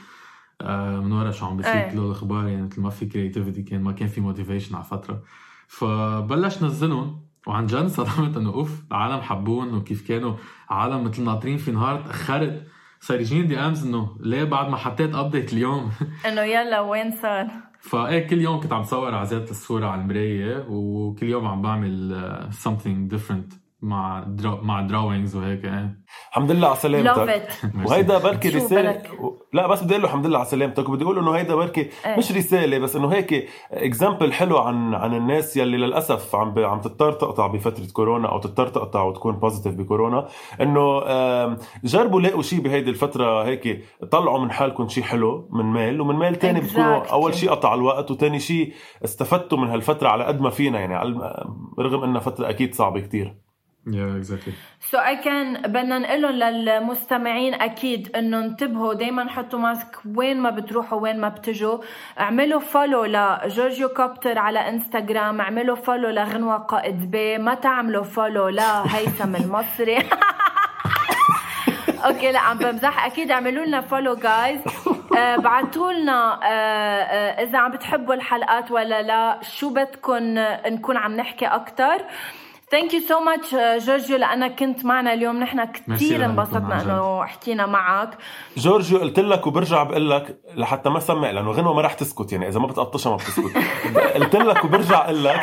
آه، 0.61 0.99
من 0.99 1.11
ورا 1.11 1.31
شو 1.31 1.45
عم 1.45 1.57
بيصير 1.57 1.73
إيه. 1.73 1.91
كل 1.91 1.97
الأخبار 1.97 2.47
يعني 2.47 2.61
مثل 2.61 2.81
ما 2.81 2.89
في 2.89 3.05
creativity 3.05 3.63
كان 3.63 3.83
ما 3.83 3.91
كان 3.91 4.07
في 4.07 4.21
motivation 4.21 4.75
على 4.75 4.83
فترة. 4.83 5.23
فبلش 5.67 6.63
نزلهم 6.63 7.27
وعن 7.47 7.65
جد 7.65 7.87
صدمت 7.87 8.37
إنه 8.37 8.53
أوف 8.53 8.83
العالم 8.91 9.21
حبون 9.21 9.73
وكيف 9.73 10.07
كانوا 10.07 10.35
عالم 10.69 11.03
مثل 11.03 11.23
ناطرين 11.23 11.57
في 11.57 11.71
نهار 11.71 12.01
تأخرت. 12.01 12.67
صار 12.99 13.19
يجيني 13.21 13.47
DMs 13.47 13.87
إنه 13.87 14.17
ليه 14.19 14.43
بعد 14.43 14.69
ما 14.69 14.77
حطيت 14.77 15.15
update 15.15 15.53
اليوم؟ 15.53 15.91
إنه 16.27 16.41
يلا 16.41 16.79
وين 16.79 17.11
صار؟ 17.11 17.47
فايه 17.79 18.27
كل 18.27 18.41
يوم 18.41 18.59
كنت 18.59 18.73
عم 18.73 18.83
صور 18.83 19.15
على 19.15 19.27
ذات 19.27 19.51
الصورة 19.51 19.87
على 19.87 20.01
المراية 20.01 20.65
وكل 20.69 21.25
يوم 21.27 21.47
عم 21.47 21.61
بعمل 21.61 22.21
uh, 22.51 22.55
something 22.55 23.15
different. 23.15 23.66
مع 23.81 24.23
درا... 24.27 24.59
مع 24.61 24.81
drawings 24.81 25.35
وهيك 25.35 25.65
إيه. 25.65 25.99
الحمد 26.29 26.51
لله 26.51 26.67
على 26.67 26.75
سلامتك. 26.77 27.47
وهيدا 27.87 28.17
بركي 28.17 28.49
رسالة؟ 28.49 29.01
لا 29.53 29.67
بس 29.67 29.83
بدي 29.83 29.91
أقول 29.93 30.01
له 30.03 30.07
الحمد 30.09 30.25
لله 30.25 30.37
على 30.37 30.47
سلامتك. 30.47 30.89
وبدي 30.89 31.03
أقول 31.03 31.15
له 31.15 31.21
إنه 31.21 31.31
هيدا 31.31 31.55
بركي 31.55 31.89
إيه. 32.05 32.17
مش 32.17 32.31
رسالة 32.31 32.79
بس 32.79 32.95
إنه 32.95 33.07
هيك 33.13 33.49
example 33.71 34.33
حلو 34.33 34.57
عن 34.57 34.93
عن 34.93 35.13
الناس 35.13 35.57
يلي 35.57 35.77
للأسف 35.77 36.35
عم 36.35 36.53
ب... 36.53 36.59
عم 36.59 36.81
تضطر 36.81 37.11
تقطع 37.11 37.47
بفترة 37.47 37.85
كورونا 37.93 38.29
أو 38.29 38.39
تضطر 38.39 38.67
تقطع 38.67 39.03
وتكون 39.03 39.35
positive 39.35 39.73
بكورونا. 39.75 40.27
إنه 40.61 40.99
جربوا 41.83 42.21
لاقوا 42.21 42.41
شيء 42.41 42.59
بهيدي 42.61 42.89
الفترة 42.89 43.43
هيك 43.45 43.85
طلعوا 44.11 44.39
من 44.39 44.51
حالكم 44.51 44.87
شيء 44.87 45.03
حلو 45.03 45.49
من 45.51 45.65
ميل 45.65 46.01
ومن 46.01 46.15
ميل 46.15 46.35
تاني 46.35 46.59
بتكونوا. 46.61 47.05
أول 47.05 47.33
شيء 47.35 47.49
قطع 47.51 47.73
الوقت 47.73 48.11
وتاني 48.11 48.39
شيء 48.39 48.73
استفدتوا 49.05 49.57
من 49.57 49.67
هالفترة 49.69 50.09
على 50.09 50.23
قد 50.23 50.41
ما 50.41 50.49
فينا. 50.49 50.79
يعني 50.79 50.99
على- 50.99 51.47
رغم 51.79 52.03
إنها 52.03 52.19
فترة 52.21 52.49
أكيد 52.49 52.75
صعبة 52.75 52.99
كتير. 52.99 53.46
yeah 53.93 54.17
exactly 54.17 54.53
so 54.79 54.97
إيه 54.97 55.15
كان 55.15 55.61
بدنا 55.61 55.99
نقول 55.99 56.39
للمستمعين 56.39 57.53
أكيد 57.53 58.15
إنه 58.15 58.39
انتبهوا 58.39 58.93
دائما 58.93 59.29
حطوا 59.29 59.59
mask 59.59 59.97
وين 60.15 60.39
ما 60.39 60.49
بتروحوا 60.49 61.01
وين 61.01 61.19
ما 61.19 61.29
بتجوا. 61.29 61.77
اعملوا 62.19 62.59
follow 62.59 63.05
لجورجيو 63.05 63.89
كوبتر 63.89 64.37
على 64.37 64.69
انستغرام 64.69 65.41
اعملوا 65.41 65.75
follow 65.75 66.09
لغنوة 66.09 66.57
قائد 66.57 67.11
بي 67.11 67.37
ما 67.37 67.53
تعملوا 67.53 68.03
follow 68.03 68.47
لهيثم 68.47 69.35
المصري. 69.35 69.97
okay 72.05 72.31
لا 72.31 72.39
عم 72.39 72.57
بمزح. 72.57 73.05
أكيد 73.05 73.31
اعملوا 73.31 73.65
لنا 73.65 73.81
follow 73.81 74.15
guys 74.15 74.59
بعتوا 75.37 75.91
لنا 75.91 76.39
إذا 77.43 77.57
عم 77.57 77.71
بتحبوا 77.71 78.13
الحلقات 78.13 78.71
ولا 78.71 79.01
لا 79.01 79.39
شو 79.41 79.69
بدكم 79.69 80.37
آه، 80.37 80.69
نكون 80.69 80.97
عم 80.97 81.15
نحكي 81.15 81.45
أكثر 81.45 82.05
thank 82.71 82.93
you 82.93 82.99
so 82.99 83.19
much 83.19 83.55
جورجيو 83.85 84.17
لأنك 84.17 84.59
كنت 84.59 84.85
معنا 84.85 85.13
اليوم. 85.13 85.39
نحن 85.39 85.65
كثير 85.65 86.25
انبسطنا. 86.25 86.81
إنه 86.81 87.25
حكينا 87.25 87.65
معك. 87.65 88.17
جورجيو 88.57 88.97
قلت 88.99 89.19
لك 89.19 89.47
وبرجع 89.47 89.83
بقول 89.83 90.09
لك 90.09 90.39
لحتى 90.55 90.89
ما 90.89 90.99
سمع 90.99 91.31
لأنه 91.31 91.51
غنوة 91.51 91.73
ما 91.73 91.81
رح 91.81 91.93
تسكت 91.93 92.31
يعني 92.31 92.47
إذا 92.47 92.59
ما 92.59 92.67
بتقطشها 92.67 93.09
ما 93.09 93.15
بتسكت. 93.15 93.57
قلت 94.15 94.35
لك 94.35 94.65
وبرجع 94.65 95.05
أقول 95.05 95.23
لك 95.23 95.39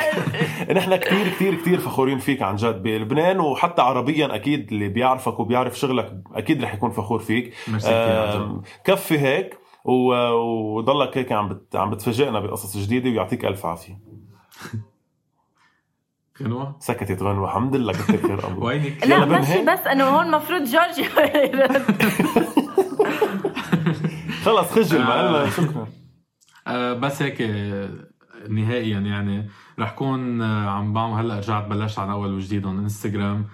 نحن 0.77 0.97
كثير 0.97 1.29
كثير 1.29 1.55
كثير 1.55 1.79
فخورين 1.79 2.19
فيك 2.19 2.43
عن 2.43 2.57
جد 2.57 2.83
بلبنان 2.83 3.41
وحتى 3.41 3.83
عربيا 3.83 4.35
أكيد 4.35 4.73
اللي 4.73 4.89
بيعرفك 4.89 5.41
وبيعرف 5.41 5.79
شغلك 5.79 6.13
أكيد 6.35 6.65
رح 6.65 6.75
يكون 6.75 6.91
فخور 6.91 7.19
فيك. 7.19 7.55
كفي 8.85 9.19
هيك 9.19 9.59
و- 9.85 10.31
وضلك 10.77 11.19
هيك 11.19 11.33
عم 11.33 11.49
بت... 11.49 11.77
عم 11.77 11.91
بتفاجئنا 11.91 12.41
بقصص 12.41 12.77
جديدة 12.77 13.11
ويعطيك 13.11 13.45
ألف 13.45 13.67
عافية. 13.67 13.99
غنوة 16.43 16.77
سكتت 16.81 17.23
غنوة 17.23 17.49
الحمد 17.49 17.77
لله 17.77 17.93
كثير 17.93 18.23
خير 18.23 18.47
امرك 18.47 18.63
وينك؟ 18.63 19.07
لا 19.07 19.25
ماشي. 19.25 19.63
بس 19.65 19.79
أنه 19.79 20.05
هون 20.05 20.27
المفروض 20.27 20.63
جورج. 20.65 21.03
خلص 24.45 24.71
خجل 24.73 24.99
ما 24.99 25.43
آه. 25.45 25.51
شكرا 25.51 25.89
آه، 26.67 26.93
بس 26.93 27.23
هيك 27.23 27.41
نهائيا 28.49 28.99
يعني 28.99 29.49
رح 29.79 29.91
كون 29.91 30.43
آه، 30.43 30.71
عم 30.71 30.93
بعمل 30.93 31.15
هلأ 31.19 31.37
رجعت 31.39 31.65
بلشت 31.69 31.99
على 31.99 32.13
أول 32.13 32.33
وجديد 32.33 32.65
on 32.65 32.69
انستغرام 32.69 33.47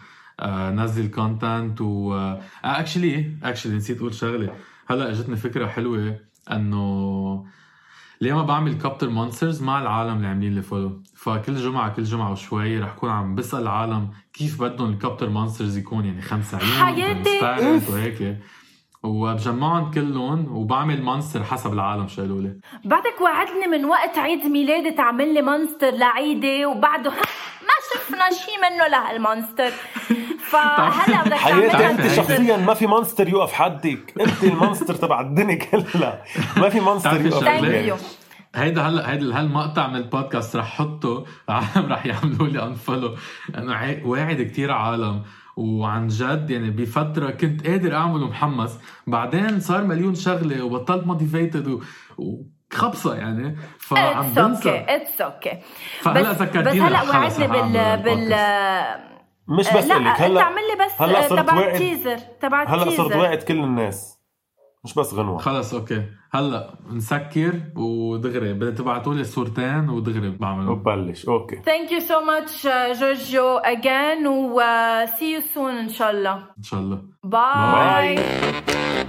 نزل 0.72 1.10
content 1.10 1.80
و 1.80 2.14
actually 2.64 3.36
actually 3.42 3.76
نسيت 3.76 3.98
أقول 3.98 4.14
شغلة 4.14 4.54
هلأ 4.86 5.10
إجتني 5.10 5.36
فكرة 5.36 5.66
حلوة 5.66 6.16
إنه 6.52 7.44
ليه 8.22 8.32
ما 8.32 8.42
بعمل 8.42 8.74
Copter 8.78 9.10
monsters 9.10 9.62
مع 9.62 9.80
العالم 9.82 10.16
اللي 10.16 10.26
عاملين 10.26 10.54
لي 10.54 10.62
follow 10.62 11.02
فكل 11.16 11.54
جمعة 11.54 11.94
كل 11.94 12.02
جمعة 12.02 12.32
وشوي 12.32 12.78
رح 12.78 12.92
كون 12.92 13.10
عم 13.10 13.34
بسأل 13.34 13.62
العالم 13.62 14.10
كيف 14.32 14.62
بدهم 14.62 14.90
ال 14.92 14.97
Copter 14.97 15.28
monsters 15.28 15.76
يكون 15.76 16.04
يعني 16.04 16.22
خمس 16.22 16.54
عيون 16.54 16.72
حياتي. 16.94 17.40
وهيك. 17.92 18.36
وبجمعهم 19.02 19.90
كلهم 19.90 20.56
وبعمل 20.56 21.02
monster 21.02 21.44
حسب 21.44 21.72
العالم 21.72 22.08
شو 22.08 22.22
قالوا 22.22 22.40
لي. 22.40 22.60
بعدك 22.84 23.20
وعدني 23.20 23.66
من 23.66 23.84
وقت 23.84 24.18
عيد 24.18 24.46
ميلادي 24.46 24.90
تعمل 24.90 25.34
لي 25.34 25.42
monster 25.42 25.90
لعيدي 25.90 26.66
وبعده 26.66 27.12
شفنا 27.94 28.30
شيء 28.30 28.54
منه 28.70 28.86
لهال 28.88 29.13
monster 29.13 29.70
فهلا 30.50 31.22
بدك 31.24 31.34
حياتي 31.34 31.86
أنت. 31.90 32.06
شخصيا 32.14 32.56
ما 32.56 32.74
في 32.74 32.86
monster 32.86 33.28
يوقف 33.28 33.52
حدك. 33.52 34.14
أنت 34.20 34.44
ال 34.44 34.50
monster 34.50 34.94
تبع 34.94 35.20
الدنيا 35.20 35.54
كلها. 35.54 36.22
ما 36.56 36.68
في 36.68 36.80
monster 36.80 37.20
يوقف 37.20 37.48
حدك. 37.48 37.94
هيدا 38.54 38.82
هلا 38.82 39.12
هيدا 39.12 39.38
هالمقطع 39.40 39.86
من 39.86 39.96
البودكاست 39.96 40.56
رح 40.56 40.76
حطه. 40.76 41.24
العالم 41.48 41.92
رح 41.92 42.06
يعملوا 42.06 42.48
لي 42.48 42.62
unfollow 42.62 43.16
عا- 43.54 44.00
واعد 44.04 44.42
كتير 44.42 44.72
عالم. 44.72 45.22
وعن 45.56 46.08
جد 46.08 46.50
يعني 46.50 46.70
بفترة 46.70 47.30
كنت 47.30 47.66
قادر 47.66 47.94
اعمل 47.94 48.22
ومحمس 48.22 48.78
بعدين 49.06 49.60
صار 49.60 49.84
مليون 49.84 50.14
شغلة 50.14 50.62
وبطلت 50.64 51.06
motivated 51.06 51.78
وخبصه 52.72 53.14
يعني. 53.14 53.56
فعم 53.78 54.18
it's 54.18 54.38
okay 54.38 54.48
بنسى. 54.48 54.84
it's 54.88 55.20
okay 55.20 55.58
فهلا 56.00 56.20
بس 56.20 56.36
بس 56.36 56.42
ذكرتيني 56.42 56.80
هلا 56.80 57.02
وعدني 57.02 57.46
بال 57.46 57.96
بال. 57.96 58.34
مش 59.48 59.68
بس 59.68 59.86
لا 59.86 59.94
لك 59.94 60.06
انت 60.06 60.20
هلا 60.20 60.40
اعمل 60.40 60.56
لي 60.56 60.84
بس 60.84 61.02
هلا 61.02 61.28
صرت 61.28 61.40
تبع 61.40 61.54
واعد. 61.54 61.74
ال 61.74 61.80
teaser 61.80 62.18
تبع 62.18 62.62
هلا 62.62 62.84
صرت 62.84 63.00
ال 63.00 63.02
teaser. 63.02 63.18
واعد 63.18 63.42
كل 63.42 63.58
الناس 63.58 64.20
مش 64.84 64.94
بس 64.94 65.14
غنوة. 65.14 65.38
خلص 65.38 65.74
okay. 65.74 66.04
هلا 66.32 66.74
نسكر 66.90 67.60
ودغري. 67.76 68.52
بدها 68.52 68.70
تبعتوا 68.70 69.14
لي 69.14 69.24
صورتين 69.24 69.88
ودغري 69.88 70.30
بعملهم. 70.30 70.68
وبلش 70.68 71.28
okay. 71.28 71.56
Thank 71.56 71.90
you 71.90 72.00
so 72.00 72.20
much 72.30 72.66
جورجيو 73.00 73.60
again 73.60 74.26
و 74.26 74.60
see 75.06 75.38
you 75.38 75.42
soon 75.54 75.58
إن 75.58 75.88
شاء 75.88 76.10
الله. 76.10 76.34
إن 76.58 76.62
شاء 76.62 76.80
الله. 76.80 77.02
bye 77.24 78.14
bye. 78.14 78.99